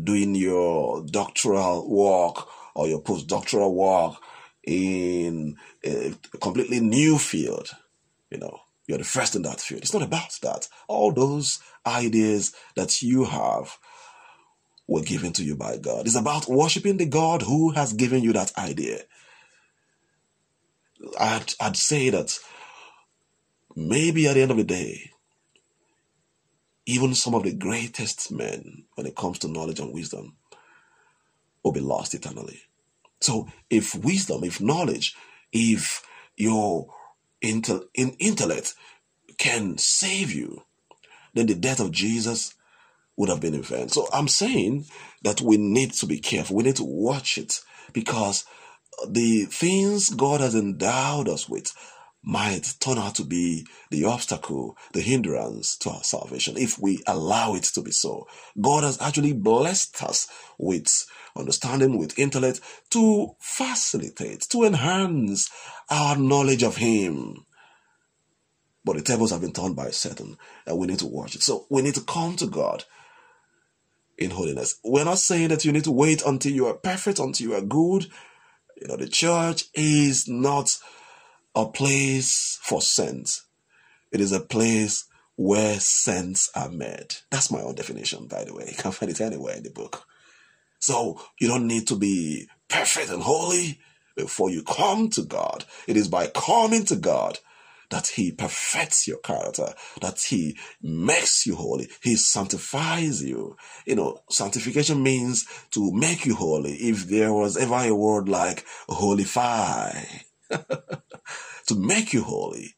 doing 0.03 0.35
your 0.35 1.07
doctoral 1.07 1.89
work 1.89 2.49
or 2.75 2.89
your 2.89 3.01
postdoctoral 3.01 3.73
work 3.73 4.21
in 4.67 5.57
a 5.85 6.15
completely 6.41 6.81
new 6.81 7.19
field. 7.19 7.71
You 8.31 8.39
know, 8.39 8.61
you're 8.87 8.99
the 8.99 9.05
first 9.05 9.37
in 9.37 9.43
that 9.43 9.61
field. 9.61 9.83
It's 9.83 9.95
not 9.95 10.03
about 10.03 10.39
that. 10.43 10.69
All 10.89 11.13
those 11.13 11.61
ideas 11.87 12.55
that 12.77 13.03
you 13.03 13.25
have 13.25 13.79
were 14.87 15.03
given 15.03 15.33
to 15.35 15.45
you 15.45 15.57
by 15.57 15.77
God. 15.79 16.07
It's 16.07 16.17
about 16.17 16.49
worshiping 16.49 16.97
the 16.97 17.07
God 17.07 17.43
who 17.43 17.71
has 17.71 17.93
given 17.93 18.23
you 18.23 18.33
that 18.33 18.57
idea. 18.59 19.01
I'd, 21.19 21.55
I'd 21.61 21.77
say 21.77 22.11
that 22.11 22.39
maybe 23.77 24.27
at 24.27 24.35
the 24.35 24.43
end 24.43 24.51
of 24.51 24.57
the 24.57 24.65
day, 24.65 25.11
even 26.87 27.15
some 27.15 27.35
of 27.35 27.45
the 27.45 27.55
greatest 27.55 28.33
men, 28.33 28.85
when 28.95 29.07
it 29.07 29.15
comes 29.15 29.39
to 29.41 29.49
knowledge 29.49 29.79
and 29.79 29.93
wisdom, 29.93 30.37
will 31.63 31.73
be 31.73 31.81
lost 31.81 32.15
eternally. 32.15 32.63
So, 33.21 33.49
if 33.71 33.95
wisdom, 33.95 34.45
if 34.45 34.61
knowledge, 34.61 35.15
if 35.53 36.03
your 36.37 36.89
intel- 37.45 37.87
in 37.95 38.11
intellect 38.19 38.75
can 39.39 39.79
save 39.79 40.33
you, 40.33 40.65
then 41.35 41.47
the 41.47 41.55
death 41.55 41.81
of 41.81 41.93
Jesus 41.93 42.55
would 43.17 43.29
have 43.29 43.41
been 43.41 43.55
in 43.55 43.63
vain. 43.63 43.89
So 43.89 44.09
I'm 44.13 44.29
saying 44.29 44.87
that 45.23 45.41
we 45.41 45.57
need 45.57 45.93
to 45.95 46.07
be 46.07 46.21
careful. 46.21 46.57
We 46.57 46.65
need 46.65 46.77
to 46.77 46.85
watch 46.85 47.39
it 47.39 47.61
because 47.93 48.45
the 49.09 49.45
things 49.47 50.11
God 50.11 50.41
has 50.41 50.55
endowed 50.55 51.29
us 51.29 51.49
with 51.49 51.73
might 52.23 52.75
turn 52.81 52.99
out 52.99 53.15
to 53.17 53.25
be 53.25 53.67
the 53.91 54.05
obstacle, 54.05 54.77
the 54.93 55.01
hindrance 55.01 55.77
to 55.79 55.91
our 55.91 56.05
salvation 56.05 56.57
if 56.59 56.79
we 56.79 57.03
allow 57.07 57.55
it 57.55 57.65
to 57.65 57.83
be 57.83 57.93
so. 57.93 58.27
God 58.61 58.85
has 58.85 59.01
actually 59.01 59.33
blessed 59.33 60.03
us 60.03 60.29
with 60.59 60.89
understanding, 61.37 61.99
with 61.99 62.19
intellect 62.19 62.61
to 62.91 63.35
facilitate, 63.39 64.43
to 64.51 64.65
enhance 64.65 65.51
our 65.91 66.17
knowledge 66.17 66.63
of 66.63 66.77
Him. 66.77 67.47
But 68.85 68.97
the 68.97 69.03
tables 69.03 69.31
have 69.31 69.43
been 69.43 69.53
turned 69.53 69.77
by 69.77 69.91
Satan, 69.91 70.37
and 70.67 70.79
we 70.79 70.87
need 70.87 71.01
to 71.01 71.07
watch 71.07 71.35
it. 71.35 71.43
So 71.43 71.67
we 71.71 71.83
need 71.83 71.95
to 71.95 72.01
come 72.03 72.37
to 72.37 72.47
God 72.47 72.85
in 74.17 74.31
holiness. 74.31 74.79
We're 74.85 75.05
not 75.05 75.19
saying 75.19 75.49
that 75.49 75.65
you 75.65 75.73
need 75.73 75.85
to 75.85 75.93
wait 75.93 76.23
until 76.23 76.53
you 76.53 76.67
are 76.67 76.75
perfect, 76.75 77.19
until 77.19 77.49
you 77.49 77.55
are 77.55 77.63
good. 77.63 78.07
You 78.81 78.89
know, 78.89 78.97
the 78.97 79.09
church 79.09 79.65
is 79.75 80.29
not 80.29 80.71
a 81.55 81.67
place 81.67 82.59
for 82.63 82.81
saints. 82.81 83.45
It 84.13 84.21
is 84.21 84.33
a 84.33 84.41
place 84.41 85.05
where 85.37 85.79
saints 85.81 86.51
are 86.55 86.71
made. 86.71 87.17
That's 87.31 87.51
my 87.51 87.61
own 87.61 87.75
definition, 87.75 88.27
by 88.27 88.45
the 88.45 88.55
way. 88.55 88.67
You 88.69 88.77
can't 88.77 88.95
find 88.95 89.11
it 89.11 89.21
anywhere 89.21 89.57
in 89.57 89.63
the 89.63 89.71
book. 89.71 90.05
So 90.81 91.21
you 91.39 91.47
don't 91.47 91.67
need 91.67 91.87
to 91.89 91.97
be 91.97 92.49
perfect 92.69 93.11
and 93.11 93.23
holy 93.23 93.79
before 94.17 94.51
you 94.51 94.63
come 94.63 95.09
to 95.11 95.23
God. 95.23 95.65
It 95.87 95.97
is 95.97 96.09
by 96.09 96.27
coming 96.29 96.85
to 96.87 96.97
God 96.97 97.39
that 97.91 98.07
He 98.09 98.33
perfects 98.33 99.07
your 99.07 99.19
character, 99.19 99.75
that 100.01 100.21
He 100.21 100.57
makes 100.81 101.47
you 101.47 101.57
holy, 101.57 101.89
He 102.03 102.17
sanctifies 102.17 103.23
you. 103.23 103.57
You 103.87 103.97
know, 103.97 104.23
sanctification 104.31 105.03
means 105.03 105.47
to 105.73 105.93
make 105.93 106.25
you 106.25 106.35
holy. 106.35 106.73
If 106.75 107.07
there 107.07 107.33
was 107.33 107.57
ever 107.57 107.75
a 107.75 107.95
word 107.95 108.29
like 108.29 108.65
holify, 108.89 110.23
to 110.51 111.75
make 111.75 112.13
you 112.13 112.23
holy, 112.23 112.75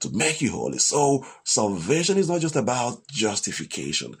to 0.00 0.10
make 0.12 0.40
you 0.40 0.52
holy. 0.52 0.78
So 0.78 1.24
salvation 1.44 2.18
is 2.18 2.28
not 2.28 2.40
just 2.40 2.56
about 2.56 3.06
justification. 3.08 4.14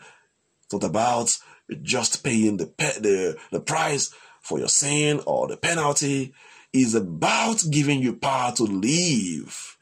It's 0.64 0.72
not 0.72 0.84
about 0.84 1.36
just 1.82 2.22
paying 2.22 2.56
the 2.56 2.66
pe- 2.66 3.00
the, 3.00 3.38
the 3.50 3.60
price 3.60 4.12
for 4.40 4.58
your 4.58 4.68
sin 4.68 5.20
or 5.26 5.48
the 5.48 5.56
penalty 5.56 6.32
is 6.72 6.94
about 6.94 7.62
giving 7.70 8.00
you 8.00 8.14
power 8.14 8.52
to 8.52 8.62
live 8.64 9.76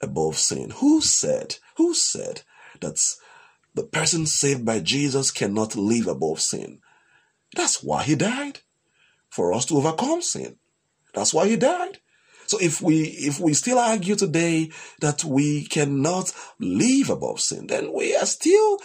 above 0.00 0.36
sin. 0.36 0.70
Who 0.76 1.00
said, 1.00 1.56
who 1.76 1.94
said 1.94 2.42
that 2.80 2.98
the 3.74 3.84
person 3.84 4.26
saved 4.26 4.64
by 4.64 4.80
Jesus 4.80 5.30
cannot 5.30 5.76
live 5.76 6.06
above 6.06 6.40
sin? 6.40 6.80
That's 7.54 7.82
why 7.82 8.02
he 8.02 8.14
died. 8.14 8.60
For 9.30 9.54
us 9.54 9.64
to 9.66 9.76
overcome 9.78 10.20
sin. 10.20 10.56
That's 11.14 11.32
why 11.32 11.48
he 11.48 11.56
died. 11.56 11.98
So 12.46 12.58
if 12.60 12.82
we 12.82 13.04
if 13.04 13.40
we 13.40 13.54
still 13.54 13.78
argue 13.78 14.14
today 14.14 14.70
that 15.00 15.24
we 15.24 15.64
cannot 15.64 16.32
live 16.58 17.08
above 17.08 17.40
sin, 17.40 17.66
then 17.66 17.92
we 17.94 18.14
are 18.14 18.26
still 18.26 18.78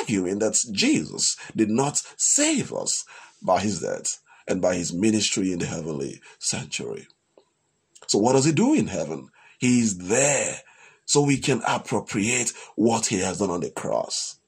arguing 0.00 0.38
that 0.40 0.58
Jesus 0.72 1.36
did 1.54 1.70
not 1.70 2.02
save 2.16 2.72
us 2.72 3.04
by 3.42 3.60
his 3.60 3.80
death. 3.80 4.18
and 4.48 4.60
by 4.60 4.74
his 4.74 4.92
ministry 4.92 5.52
in 5.52 5.58
the 5.58 5.66
heavenly 5.66 6.20
sanctuary. 6.38 7.06
So, 8.06 8.18
what 8.18 8.32
does 8.32 8.44
he 8.44 8.52
do 8.52 8.74
in 8.74 8.88
heaven? 8.88 9.28
He's 9.58 9.98
there 9.98 10.58
so 11.04 11.22
we 11.22 11.38
can 11.38 11.62
appropriate 11.66 12.52
what 12.74 13.06
he 13.06 13.18
has 13.20 13.38
done 13.38 13.50
on 13.50 13.60
the 13.60 13.70
cross. 13.70 14.38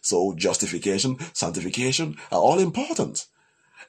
So, 0.00 0.34
justification, 0.36 1.18
sanctification 1.32 2.16
are 2.30 2.40
all 2.40 2.58
important. 2.58 3.26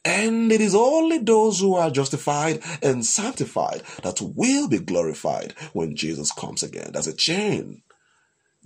And 0.03 0.51
it 0.51 0.61
is 0.61 0.75
only 0.75 1.17
those 1.19 1.59
who 1.59 1.75
are 1.75 1.91
justified 1.91 2.61
and 2.81 3.05
sanctified 3.05 3.83
that 4.03 4.21
will 4.21 4.67
be 4.67 4.79
glorified 4.79 5.53
when 5.73 5.95
Jesus 5.95 6.31
comes 6.31 6.63
again. 6.63 6.91
That's 6.93 7.07
a 7.07 7.15
chain. 7.15 7.81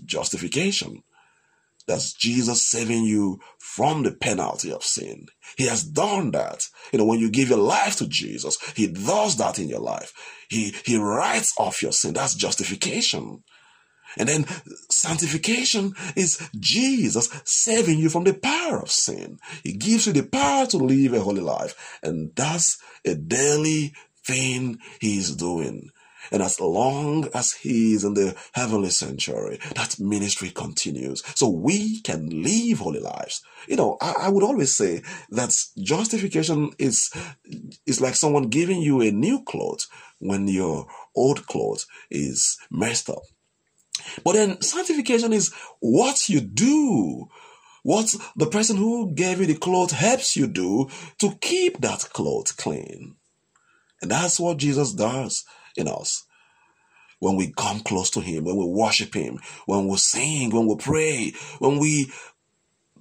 Justification. 0.06 1.04
That's 1.88 2.13
Jesus 2.13 2.70
saving 2.70 3.04
you 3.04 3.39
from 3.58 4.04
the 4.04 4.12
penalty 4.12 4.72
of 4.72 4.84
sin. 4.84 5.28
He 5.58 5.67
has 5.67 5.84
done 5.84 6.32
that. 6.32 6.63
You 6.91 7.00
know, 7.00 7.06
when 7.06 7.20
you 7.20 7.30
give 7.30 7.50
your 7.50 7.58
life 7.58 7.96
to 7.98 8.08
Jesus, 8.08 8.58
He 8.76 8.88
does 8.88 9.38
that 9.38 9.60
in 9.60 9.67
your 9.67 9.80
life. 9.80 10.13
He, 10.50 10.76
He 10.86 10.98
writes 10.98 11.54
off 11.58 11.82
your 11.82 11.91
sin. 11.91 12.13
That's 12.13 12.36
justification. 12.36 13.44
And 14.17 14.28
then 14.28 14.46
sanctification 14.89 15.94
is 16.15 16.50
Jesus 16.60 17.30
saving 17.46 18.00
you 18.00 18.10
from 18.10 18.26
the 18.26 18.34
power 18.34 18.82
of 18.82 18.91
sin. 18.91 19.39
He 19.63 19.74
gives 19.74 20.08
you 20.08 20.13
the 20.13 20.24
power 20.24 20.65
to 20.67 20.78
live 20.78 21.13
a 21.13 21.22
holy 21.22 21.41
life. 21.41 22.00
And 22.04 22.36
that's 22.36 22.78
a 23.06 23.15
daily 23.15 23.94
thing 24.26 24.80
He's 25.00 25.36
doing. 25.36 25.91
And 26.31 26.41
as 26.41 26.60
long 26.60 27.29
as 27.34 27.53
he 27.53 27.93
is 27.93 28.03
in 28.03 28.13
the 28.13 28.36
heavenly 28.53 28.89
sanctuary, 28.89 29.60
that 29.75 29.99
ministry 29.99 30.49
continues. 30.49 31.23
So 31.36 31.49
we 31.49 32.01
can 32.01 32.43
live 32.43 32.79
holy 32.79 32.99
lives. 32.99 33.41
You 33.67 33.77
know, 33.77 33.97
I, 34.01 34.13
I, 34.21 34.29
would 34.29 34.43
always 34.43 34.75
say 34.75 35.01
that 35.29 35.55
justification 35.79 36.71
is, 36.77 37.12
is 37.86 38.01
like 38.01 38.15
someone 38.15 38.49
giving 38.49 38.81
you 38.81 39.01
a 39.01 39.12
new 39.12 39.43
clothes 39.43 39.88
when 40.19 40.47
your 40.47 40.88
old 41.15 41.47
clothes 41.47 41.88
is 42.10 42.57
messed 42.69 43.10
up. 43.10 43.23
But 44.23 44.34
then 44.34 44.62
sanctification 44.62 45.34
is 45.34 45.53
what 45.79 46.29
you 46.29 46.41
do 46.41 47.29
what 47.84 48.13
the 48.36 48.45
person 48.45 48.77
who 48.77 49.12
gave 49.13 49.39
you 49.39 49.47
the 49.47 49.55
clothes 49.55 49.91
helps 49.91 50.38
you 50.38 50.47
do 50.47 50.88
to 51.17 51.36
keep 51.41 51.81
that 51.81 52.10
clothes 52.13 52.51
clean. 52.51 53.15
And 54.01 54.12
that's 54.12 54.39
what 54.39 54.57
Jesus 54.57 54.93
does 54.93 55.43
in 55.75 55.88
us. 55.88 56.25
When 57.19 57.36
we 57.36 57.53
come 57.55 57.81
close 57.81 58.10
to 58.12 58.21
Him, 58.21 58.45
when 58.45 58.57
we 58.57 58.65
worship 58.65 59.13
Him, 59.13 59.39
when 59.65 59.88
we 59.88 59.97
sing, 59.97 60.49
when 60.49 60.67
we 60.67 60.75
pray, 60.75 61.34
when 61.60 61.77
we 61.77 62.12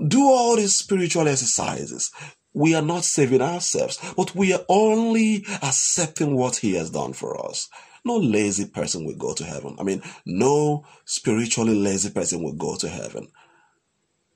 do 0.06 0.22
all 0.22 0.56
these 0.56 0.76
spiritual 0.76 1.28
exercises, 1.28 2.10
we 2.52 2.74
are 2.74 2.82
not 2.82 3.04
saving 3.04 3.40
ourselves, 3.40 3.98
but 4.16 4.34
we 4.34 4.52
are 4.52 4.64
only 4.68 5.44
accepting 5.62 6.36
what 6.36 6.56
He 6.56 6.74
has 6.74 6.90
done 6.90 7.12
for 7.12 7.48
us. 7.48 7.68
No 8.04 8.16
lazy 8.16 8.66
person 8.66 9.04
will 9.04 9.16
go 9.16 9.34
to 9.34 9.44
heaven. 9.44 9.76
I 9.78 9.82
mean, 9.82 10.02
no 10.24 10.84
spiritually 11.04 11.74
lazy 11.74 12.10
person 12.10 12.42
will 12.42 12.54
go 12.54 12.76
to 12.76 12.88
heaven. 12.88 13.28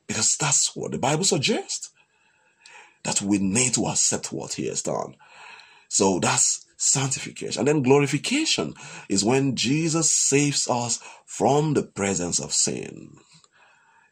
Because 0.06 0.36
that's 0.38 0.76
what 0.76 0.92
the 0.92 0.98
Bible 0.98 1.24
suggests. 1.24 1.90
That 3.04 3.22
we 3.22 3.38
need 3.38 3.74
to 3.74 3.86
accept 3.86 4.32
what 4.32 4.54
He 4.54 4.66
has 4.68 4.82
done. 4.82 5.16
So 5.88 6.18
that's 6.20 6.63
sanctification. 6.76 7.60
And 7.60 7.68
then 7.68 7.82
glorification 7.82 8.74
is 9.08 9.24
when 9.24 9.56
Jesus 9.56 10.14
saves 10.14 10.68
us 10.68 11.00
from 11.26 11.74
the 11.74 11.82
presence 11.82 12.40
of 12.40 12.52
sin. 12.52 13.16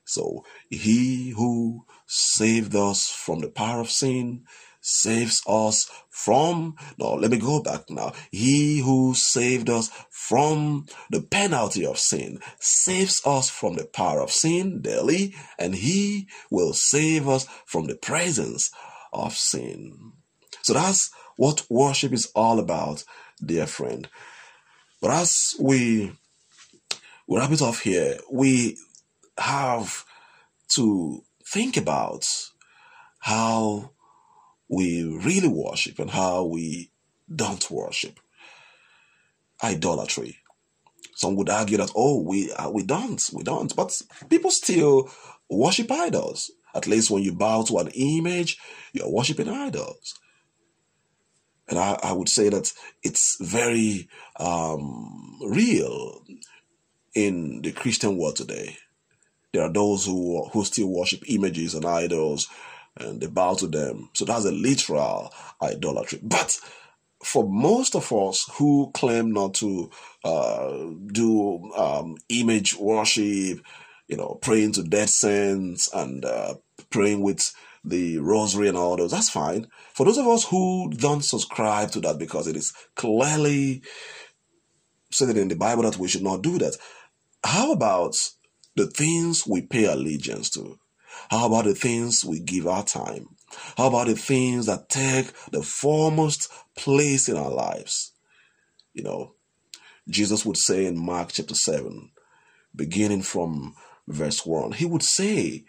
So 0.04 0.44
he 0.68 1.30
who 1.30 1.86
saved 2.06 2.74
us 2.74 3.08
from 3.08 3.40
the 3.40 3.48
power 3.48 3.80
of 3.80 3.90
sin 3.90 4.44
saves 4.84 5.40
us 5.46 5.88
from, 6.10 6.74
no, 6.98 7.14
let 7.14 7.30
me 7.30 7.38
go 7.38 7.62
back 7.62 7.88
now. 7.88 8.12
He 8.30 8.80
who 8.80 9.14
saved 9.14 9.70
us 9.70 9.90
from 10.10 10.86
the 11.08 11.22
penalty 11.22 11.86
of 11.86 11.98
sin 11.98 12.40
saves 12.58 13.22
us 13.24 13.48
from 13.48 13.76
the 13.76 13.84
power 13.84 14.20
of 14.20 14.32
sin 14.32 14.82
daily, 14.82 15.34
and 15.56 15.76
he 15.76 16.28
will 16.50 16.72
save 16.72 17.28
us 17.28 17.46
from 17.64 17.86
the 17.86 17.94
presence 17.94 18.70
of 19.12 19.34
sin. 19.34 20.12
So 20.62 20.74
that's 20.74 21.10
what 21.36 21.64
worship 21.70 22.12
is 22.12 22.30
all 22.34 22.58
about, 22.58 23.04
dear 23.44 23.66
friend. 23.66 24.08
But 25.00 25.10
as 25.10 25.54
we 25.58 26.12
wrap 27.28 27.50
it 27.50 27.62
off 27.62 27.80
here, 27.80 28.18
we 28.30 28.78
have 29.38 30.04
to 30.74 31.24
think 31.44 31.76
about 31.76 32.26
how 33.18 33.90
we 34.68 35.04
really 35.04 35.48
worship 35.48 35.98
and 35.98 36.10
how 36.10 36.44
we 36.44 36.90
don't 37.34 37.70
worship. 37.70 38.18
Idolatry. 39.62 40.38
Some 41.14 41.36
would 41.36 41.50
argue 41.50 41.76
that 41.76 41.92
oh 41.94 42.20
we 42.20 42.50
uh, 42.52 42.70
we 42.70 42.82
don't 42.82 43.22
we 43.32 43.44
don't, 43.44 43.74
but 43.76 44.00
people 44.28 44.50
still 44.50 45.10
worship 45.48 45.90
idols. 45.90 46.50
At 46.74 46.86
least 46.86 47.10
when 47.10 47.22
you 47.22 47.32
bow 47.32 47.62
to 47.64 47.78
an 47.78 47.88
image, 47.88 48.58
you're 48.92 49.10
worshiping 49.10 49.48
idols. 49.48 50.18
And 51.68 51.78
I, 51.78 51.98
I 52.02 52.12
would 52.12 52.28
say 52.28 52.48
that 52.48 52.72
it's 53.02 53.36
very 53.40 54.08
um, 54.38 55.38
real 55.42 56.22
in 57.14 57.62
the 57.62 57.72
Christian 57.72 58.16
world 58.16 58.36
today. 58.36 58.76
There 59.52 59.62
are 59.62 59.72
those 59.72 60.06
who 60.06 60.48
who 60.52 60.64
still 60.64 60.88
worship 60.88 61.22
images 61.28 61.74
and 61.74 61.84
idols 61.84 62.48
and 62.96 63.20
they 63.20 63.26
bow 63.26 63.54
to 63.54 63.66
them. 63.66 64.10
So 64.14 64.24
that's 64.24 64.44
a 64.44 64.52
literal 64.52 65.32
idolatry. 65.60 66.20
But 66.22 66.58
for 67.22 67.48
most 67.48 67.94
of 67.94 68.12
us 68.12 68.48
who 68.54 68.90
claim 68.94 69.32
not 69.32 69.54
to 69.54 69.90
uh, 70.24 70.86
do 71.06 71.72
um, 71.74 72.16
image 72.28 72.76
worship, 72.76 73.60
you 74.08 74.16
know, 74.16 74.38
praying 74.42 74.72
to 74.72 74.82
dead 74.82 75.08
saints 75.08 75.88
and 75.94 76.24
uh, 76.24 76.54
praying 76.90 77.22
with 77.22 77.52
the 77.84 78.18
rosary 78.18 78.68
and 78.68 78.76
all 78.76 78.96
those, 78.96 79.10
that's 79.10 79.30
fine. 79.30 79.66
For 79.94 80.06
those 80.06 80.18
of 80.18 80.26
us 80.26 80.44
who 80.44 80.90
don't 80.90 81.24
subscribe 81.24 81.90
to 81.92 82.00
that 82.00 82.18
because 82.18 82.46
it 82.46 82.56
is 82.56 82.72
clearly 82.94 83.82
stated 85.10 85.36
in 85.36 85.48
the 85.48 85.56
Bible 85.56 85.82
that 85.82 85.98
we 85.98 86.08
should 86.08 86.22
not 86.22 86.42
do 86.42 86.58
that, 86.58 86.76
how 87.44 87.72
about 87.72 88.16
the 88.76 88.86
things 88.86 89.46
we 89.46 89.62
pay 89.62 89.84
allegiance 89.84 90.48
to? 90.50 90.78
How 91.30 91.46
about 91.46 91.64
the 91.64 91.74
things 91.74 92.24
we 92.24 92.40
give 92.40 92.66
our 92.66 92.84
time? 92.84 93.28
How 93.76 93.88
about 93.88 94.06
the 94.06 94.14
things 94.14 94.66
that 94.66 94.88
take 94.88 95.32
the 95.50 95.62
foremost 95.62 96.50
place 96.76 97.28
in 97.28 97.36
our 97.36 97.50
lives? 97.50 98.12
You 98.94 99.02
know, 99.02 99.34
Jesus 100.08 100.46
would 100.46 100.56
say 100.56 100.86
in 100.86 100.98
Mark 100.98 101.30
chapter 101.32 101.54
7, 101.54 102.10
beginning 102.74 103.22
from 103.22 103.74
verse 104.08 104.46
1, 104.46 104.72
he 104.72 104.86
would 104.86 105.02
say 105.02 105.64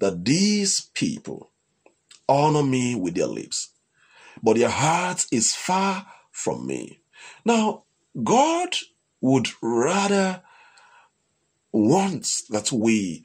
that 0.00 0.24
these 0.24 0.90
people 0.94 1.47
honor 2.28 2.62
me 2.62 2.94
with 2.94 3.14
their 3.14 3.26
lips, 3.26 3.70
but 4.42 4.56
their 4.56 4.68
heart 4.70 5.24
is 5.32 5.54
far 5.54 6.06
from 6.30 6.66
me. 6.66 7.00
Now, 7.44 7.84
God 8.22 8.76
would 9.20 9.48
rather 9.62 10.42
want 11.72 12.28
that 12.50 12.72
we 12.72 13.24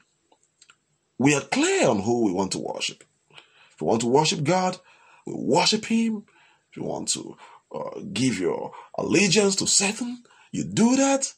we 1.18 1.34
are 1.34 1.40
clear 1.40 1.88
on 1.88 2.00
who 2.00 2.24
we 2.24 2.32
want 2.32 2.52
to 2.52 2.58
worship. 2.58 3.04
If 3.30 3.80
you 3.80 3.86
want 3.86 4.00
to 4.00 4.08
worship 4.08 4.42
God, 4.42 4.78
we 5.26 5.32
worship 5.34 5.84
Him. 5.84 6.24
If 6.70 6.76
you 6.76 6.84
want 6.84 7.08
to 7.10 7.36
uh, 7.74 8.00
give 8.12 8.38
your 8.38 8.72
allegiance 8.98 9.56
to 9.56 9.66
Satan, 9.66 10.22
you 10.50 10.64
do 10.64 10.96
that. 10.96 11.32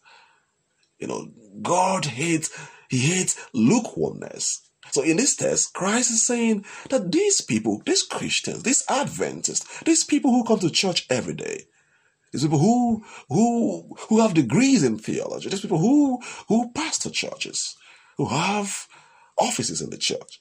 You 0.99 1.09
know, 1.09 1.31
God 1.61 2.07
hates, 2.07 2.51
He 2.89 2.99
hates 2.99 3.37
lukewarmness. 3.53 4.66
So 4.91 5.03
in 5.03 5.17
this 5.17 5.37
text, 5.37 5.75
Christ 5.75 6.11
is 6.11 6.27
saying 6.27 6.65
that 6.91 7.13
these 7.13 7.41
people, 7.41 7.83
these 7.85 8.03
Christians, 8.03 8.63
these 8.63 8.85
Adventists, 8.89 9.83
these 9.83 10.05
people 10.05 10.31
who 10.31 10.45
come 10.45 10.59
to 10.61 10.71
church 10.71 11.07
every 11.11 11.35
day, 11.35 11.65
these 12.33 12.43
people 12.43 12.59
who 12.59 13.05
who 13.29 13.97
who 14.09 14.21
have 14.21 14.35
degrees 14.35 14.83
in 14.83 14.99
theology, 14.99 15.49
these 15.49 15.61
people 15.61 15.79
who 15.79 16.21
who 16.49 16.71
pastor 16.73 17.11
churches, 17.11 17.77
who 18.17 18.27
have 18.27 18.87
offices 19.39 19.81
in 19.81 19.91
the 19.91 19.99
church. 19.99 20.41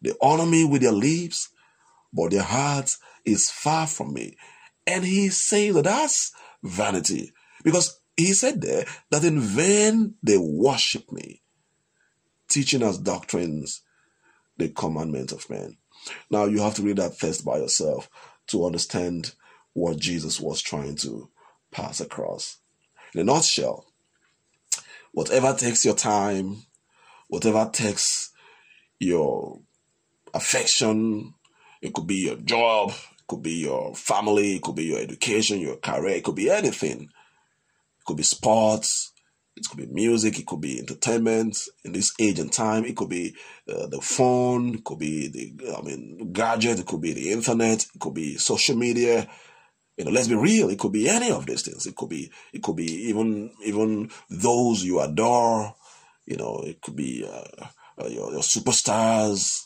They 0.00 0.12
honor 0.20 0.46
me 0.46 0.64
with 0.64 0.82
their 0.82 0.92
lips, 0.92 1.48
but 2.12 2.30
their 2.30 2.42
heart 2.42 2.90
is 3.24 3.50
far 3.50 3.86
from 3.86 4.14
me. 4.14 4.36
And 4.86 5.04
he 5.04 5.28
says 5.28 5.74
that 5.74 5.84
that's 5.84 6.32
vanity. 6.62 7.32
Because 7.64 8.00
he 8.16 8.32
said 8.32 8.60
there 8.60 8.84
that 9.10 9.24
in 9.24 9.40
vain 9.40 10.14
they 10.22 10.38
worship 10.38 11.10
me, 11.12 11.42
teaching 12.48 12.82
us 12.82 12.98
doctrines, 12.98 13.82
the 14.56 14.68
commandments 14.68 15.32
of 15.32 15.48
men. 15.50 15.76
Now 16.30 16.44
you 16.44 16.60
have 16.62 16.74
to 16.74 16.82
read 16.82 16.96
that 16.96 17.18
text 17.18 17.44
by 17.44 17.58
yourself 17.58 18.08
to 18.48 18.64
understand 18.64 19.32
what 19.72 19.98
Jesus 19.98 20.40
was 20.40 20.62
trying 20.62 20.96
to 20.96 21.30
pass 21.70 22.00
across. 22.00 22.58
In 23.14 23.20
a 23.20 23.24
nutshell, 23.24 23.86
whatever 25.12 25.54
takes 25.54 25.84
your 25.84 25.94
time, 25.94 26.62
whatever 27.28 27.68
takes 27.72 28.30
your 28.98 29.60
affection, 30.34 31.34
It 31.80 31.94
could 31.94 32.06
be 32.06 32.16
your 32.26 32.36
job, 32.36 32.90
it 32.90 33.26
could 33.28 33.42
be 33.42 33.52
your 33.52 33.94
family, 33.94 34.56
it 34.56 34.62
could 34.62 34.74
be 34.74 34.86
your 34.86 34.98
education, 34.98 35.60
your 35.60 35.76
career, 35.76 36.16
it 36.16 36.24
could 36.24 36.34
be 36.34 36.50
anything. 36.50 37.02
It 37.02 38.04
could 38.04 38.16
be 38.16 38.24
sports, 38.24 39.12
it 39.58 39.68
could 39.68 39.78
be 39.78 39.86
music, 39.86 40.38
it 40.38 40.46
could 40.46 40.60
be 40.60 40.78
entertainment 40.78 41.58
in 41.84 41.92
this 41.92 42.12
age 42.20 42.38
and 42.38 42.52
time. 42.52 42.84
It 42.84 42.96
could 42.96 43.08
be 43.08 43.34
uh, 43.68 43.86
the 43.86 44.00
phone, 44.00 44.76
it 44.76 44.84
could 44.84 44.98
be 44.98 45.28
the, 45.28 45.76
I 45.76 45.82
mean, 45.82 46.32
gadget, 46.32 46.80
it 46.80 46.86
could 46.86 47.00
be 47.00 47.12
the 47.12 47.32
internet, 47.32 47.82
it 47.82 48.00
could 48.00 48.14
be 48.14 48.36
social 48.36 48.76
media. 48.76 49.28
You 49.96 50.04
know, 50.04 50.12
let's 50.12 50.28
be 50.28 50.36
real. 50.36 50.70
It 50.70 50.78
could 50.78 50.92
be 50.92 51.08
any 51.08 51.32
of 51.32 51.46
these 51.46 51.62
things. 51.62 51.84
It 51.86 51.96
could 51.96 52.08
be, 52.08 52.30
it 52.52 52.62
could 52.62 52.76
be 52.76 53.08
even, 53.08 53.50
even 53.64 54.10
those 54.30 54.84
you 54.84 55.00
adore. 55.00 55.74
You 56.24 56.36
know, 56.36 56.62
it 56.64 56.80
could 56.80 56.94
be 56.94 57.28
uh, 57.28 57.66
uh, 58.00 58.06
your, 58.06 58.30
your 58.30 58.42
superstars. 58.42 59.64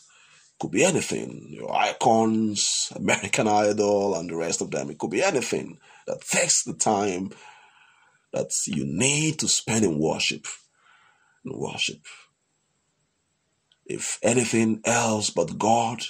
Could 0.58 0.70
be 0.70 0.84
anything. 0.84 1.48
Your 1.50 1.76
icons, 1.76 2.90
American 2.96 3.46
Idol, 3.46 4.14
and 4.14 4.30
the 4.30 4.36
rest 4.36 4.62
of 4.62 4.70
them. 4.70 4.88
It 4.88 4.98
could 4.98 5.10
be 5.10 5.22
anything 5.22 5.78
that 6.06 6.22
takes 6.22 6.62
the 6.64 6.72
time 6.72 7.32
that 8.32 8.52
you 8.66 8.84
need 8.84 9.38
to 9.40 9.48
spend 9.48 9.84
in 9.84 9.98
worship. 9.98 10.46
In 11.44 11.58
worship. 11.58 12.06
If 13.86 14.18
anything 14.22 14.80
else 14.84 15.30
but 15.30 15.58
God 15.58 16.02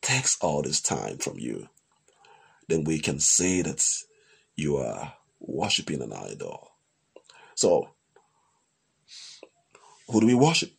takes 0.00 0.38
all 0.40 0.62
this 0.62 0.80
time 0.80 1.18
from 1.18 1.38
you, 1.38 1.68
then 2.68 2.84
we 2.84 3.00
can 3.00 3.18
say 3.18 3.62
that 3.62 3.84
you 4.54 4.76
are 4.76 5.14
worshiping 5.40 6.02
an 6.02 6.12
idol. 6.12 6.70
So, 7.54 7.90
who 10.08 10.20
do 10.20 10.26
we 10.26 10.34
worship? 10.34 10.72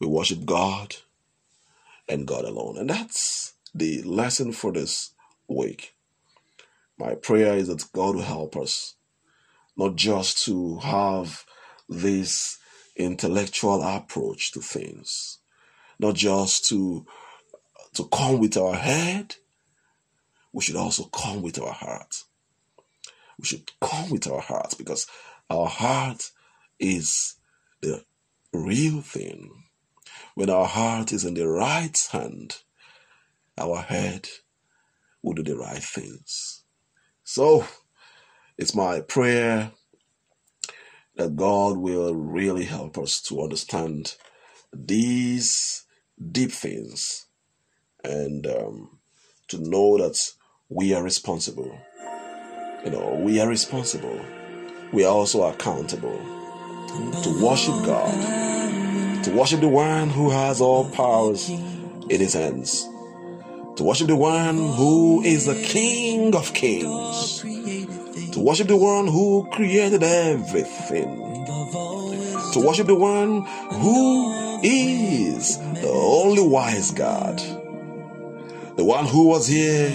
We 0.00 0.06
worship 0.06 0.44
God 0.44 0.96
and 2.08 2.26
God 2.26 2.44
alone. 2.44 2.78
And 2.78 2.90
that's 2.90 3.54
the 3.74 4.02
lesson 4.02 4.52
for 4.52 4.72
this 4.72 5.14
week. 5.48 5.94
My 6.98 7.14
prayer 7.14 7.54
is 7.54 7.68
that 7.68 7.90
God 7.92 8.16
will 8.16 8.22
help 8.22 8.56
us 8.56 8.94
not 9.76 9.96
just 9.96 10.44
to 10.44 10.78
have 10.78 11.44
this 11.88 12.58
intellectual 12.96 13.82
approach 13.82 14.52
to 14.52 14.60
things, 14.60 15.38
not 15.98 16.14
just 16.14 16.68
to 16.68 17.06
to 17.94 18.04
come 18.08 18.40
with 18.40 18.56
our 18.56 18.74
head, 18.74 19.36
we 20.52 20.62
should 20.62 20.76
also 20.76 21.04
come 21.04 21.42
with 21.42 21.60
our 21.60 21.72
heart. 21.72 22.24
We 23.38 23.44
should 23.44 23.70
come 23.80 24.10
with 24.10 24.26
our 24.26 24.40
heart 24.40 24.74
because 24.76 25.06
our 25.50 25.66
heart 25.66 26.30
is 26.78 27.36
the 27.80 28.04
real 28.52 29.00
thing. 29.00 29.50
When 30.34 30.50
our 30.50 30.66
heart 30.66 31.12
is 31.12 31.24
in 31.24 31.34
the 31.34 31.48
right 31.48 31.96
hand, 32.10 32.56
our 33.56 33.78
head 33.78 34.28
will 35.22 35.34
do 35.34 35.42
the 35.42 35.56
right 35.56 35.82
things. 35.82 36.64
So, 37.22 37.64
it's 38.58 38.74
my 38.74 39.00
prayer 39.00 39.72
that 41.16 41.36
God 41.36 41.76
will 41.78 42.14
really 42.14 42.64
help 42.64 42.98
us 42.98 43.20
to 43.22 43.42
understand 43.42 44.16
these 44.72 45.84
deep 46.30 46.50
things 46.50 47.26
and 48.02 48.46
um, 48.46 48.98
to 49.48 49.58
know 49.58 49.98
that 49.98 50.18
we 50.68 50.94
are 50.94 51.02
responsible. 51.02 51.78
You 52.84 52.90
know, 52.90 53.20
we 53.22 53.40
are 53.40 53.48
responsible. 53.48 54.20
We 54.92 55.04
are 55.04 55.12
also 55.12 55.44
accountable 55.44 56.18
to 57.22 57.42
worship 57.42 57.74
God, 57.84 59.24
to 59.24 59.30
worship 59.32 59.60
the 59.60 59.68
one 59.68 60.10
who 60.10 60.30
has 60.30 60.60
all 60.60 60.88
powers 60.90 61.48
in 61.48 62.20
his 62.20 62.34
hands, 62.34 62.82
to 63.76 63.82
worship 63.82 64.08
the 64.08 64.16
one 64.16 64.56
who 64.56 65.22
is 65.22 65.46
the 65.46 65.54
King 65.54 66.34
of 66.36 66.52
kings, 66.54 67.42
to 68.34 68.40
worship 68.40 68.66
the 68.66 68.76
one 68.76 69.06
who 69.06 69.48
created 69.52 70.02
everything, 70.02 71.44
to 72.52 72.60
worship 72.66 72.88
the 72.88 72.94
one 72.96 73.42
who 73.70 74.58
is 74.60 75.58
the 75.58 75.88
only 75.88 76.44
wise 76.44 76.90
God, 76.90 77.38
the 78.76 78.82
one 78.82 79.06
who 79.06 79.28
was 79.28 79.46
here 79.46 79.90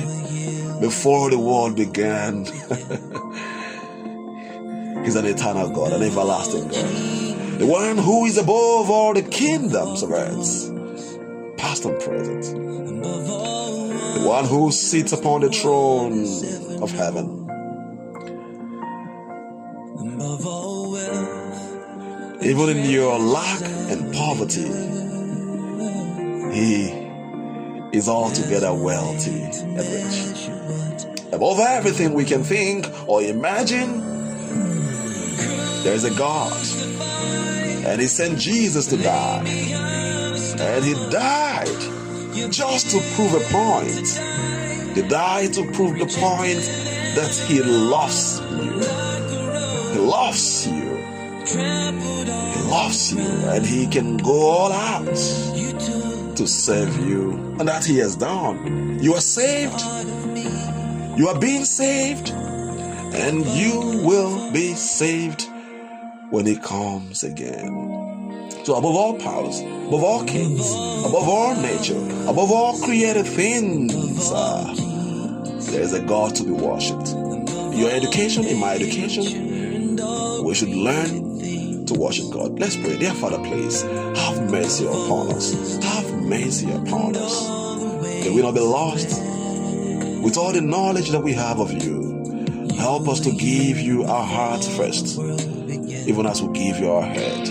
before 0.79 1.29
the 1.29 1.37
world 1.37 1.75
began. 1.75 2.45
He's 5.03 5.17
an 5.17 5.25
eternal 5.25 5.69
God, 5.71 5.91
an 5.91 6.01
everlasting 6.01 6.69
God. 6.69 7.59
The 7.59 7.65
one 7.65 7.97
who 7.97 8.25
is 8.25 8.37
above 8.37 8.89
all 8.89 9.13
the 9.13 9.23
kingdoms 9.23 10.01
of 10.01 10.11
earth, 10.11 11.57
past 11.57 11.83
and 11.83 11.99
present. 11.99 12.55
The 13.03 14.23
one 14.25 14.45
who 14.45 14.71
sits 14.71 15.11
upon 15.11 15.41
the 15.41 15.49
throne 15.49 16.23
of 16.81 16.91
heaven. 16.91 17.38
Even 22.41 22.69
in 22.69 22.89
your 22.89 23.19
lack 23.19 23.61
and 23.61 24.13
poverty, 24.13 24.69
He 26.53 26.87
is 27.91 28.07
altogether 28.07 28.73
wealthy 28.73 29.43
and 29.43 29.77
rich. 29.77 30.49
Above 31.33 31.59
everything 31.59 32.13
we 32.13 32.23
can 32.23 32.43
think 32.43 32.87
or 33.07 33.21
imagine, 33.21 33.99
there 35.83 35.93
is 35.93 36.05
a 36.05 36.11
God. 36.11 36.53
And 37.85 37.99
He 37.99 38.07
sent 38.07 38.39
Jesus 38.39 38.87
to 38.87 38.97
die. 38.97 39.43
And 40.59 40.85
He 40.85 40.93
died 41.09 41.67
just 42.51 42.89
to 42.91 43.01
prove 43.15 43.33
a 43.33 43.41
point. 43.51 44.07
He 44.95 45.01
died 45.09 45.53
to 45.53 45.69
prove 45.73 45.99
the 45.99 46.05
point 46.05 46.63
that 47.15 47.35
He 47.47 47.61
loves 47.61 48.39
you. 48.39 48.79
He 49.93 49.99
loves 49.99 50.67
you. 50.67 52.18
Loves 52.69 53.13
you. 53.13 53.19
And 53.19 53.65
He 53.65 53.87
can 53.87 54.17
go 54.17 54.49
all 54.49 54.71
out 54.71 55.05
to 56.35 56.47
save 56.47 56.97
you. 57.05 57.31
And 57.59 57.67
that 57.67 57.83
He 57.83 57.97
has 57.97 58.15
done. 58.15 58.99
You 59.01 59.15
are 59.15 59.21
saved. 59.21 59.81
You 61.17 61.27
are 61.27 61.39
being 61.39 61.65
saved. 61.65 62.29
And 62.31 63.45
you 63.45 64.01
will 64.05 64.51
be 64.51 64.73
saved 64.73 65.47
when 66.29 66.45
He 66.45 66.55
comes 66.57 67.23
again. 67.23 67.89
So, 68.63 68.75
above 68.75 68.95
all 68.95 69.17
powers, 69.17 69.61
above 69.61 70.03
all 70.03 70.23
kings, 70.25 70.69
above 70.71 71.27
all 71.27 71.55
nature, 71.55 71.97
above 72.27 72.51
all 72.51 72.77
created 72.79 73.25
things, 73.25 74.31
uh, 74.31 74.73
there 75.71 75.81
is 75.81 75.93
a 75.93 76.01
God 76.01 76.35
to 76.35 76.43
be 76.43 76.51
worshipped. 76.51 77.09
Your 77.75 77.89
education, 77.89 78.45
in 78.45 78.57
my 78.57 78.75
education, 78.75 79.95
we 80.43 80.53
should 80.53 80.69
learn 80.69 81.28
to 81.89 81.99
worship 81.99 82.29
God. 82.31 82.59
Let's 82.59 82.75
pray. 82.75 82.97
Dear 82.97 83.13
Father, 83.13 83.39
please 83.39 83.81
have 83.81 84.51
mercy 84.51 84.85
upon 84.85 85.31
us. 85.31 85.83
Have 85.83 86.13
mercy 86.23 86.71
upon 86.71 87.15
us. 87.15 87.47
That 88.23 88.31
we 88.33 88.41
not 88.41 88.53
be 88.53 88.59
lost 88.59 89.09
with 90.23 90.37
all 90.37 90.53
the 90.53 90.61
knowledge 90.61 91.09
that 91.09 91.21
we 91.21 91.33
have 91.33 91.59
of 91.59 91.71
you. 91.71 92.45
Help 92.77 93.07
us 93.09 93.19
to 93.21 93.31
give 93.31 93.79
you 93.79 94.03
our 94.03 94.23
heart 94.23 94.63
first, 94.63 95.19
even 95.19 96.25
as 96.25 96.41
we 96.41 96.53
give 96.53 96.77
you 96.79 96.91
our 96.91 97.01
head. 97.01 97.45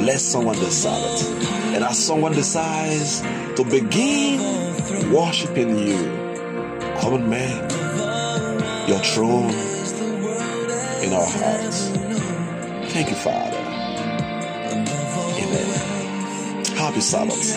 Bless 0.00 0.22
someone 0.22 0.56
this 0.56 0.82
Sabbath. 0.82 1.44
And 1.74 1.84
as 1.84 2.04
someone 2.04 2.32
decides 2.32 3.20
to 3.20 3.64
begin 3.64 4.40
worshiping 5.12 5.78
you, 5.78 5.96
come 7.00 7.14
and 7.14 7.30
make 7.30 8.88
your 8.88 8.98
throne 9.00 9.50
in 11.02 11.12
our 11.12 11.26
hearts. 11.26 12.05
Thank 12.96 13.10
you, 13.10 13.16
Father. 13.16 13.58
Amen. 15.42 16.64
Happy 16.78 17.02
Sabbath. 17.02 17.56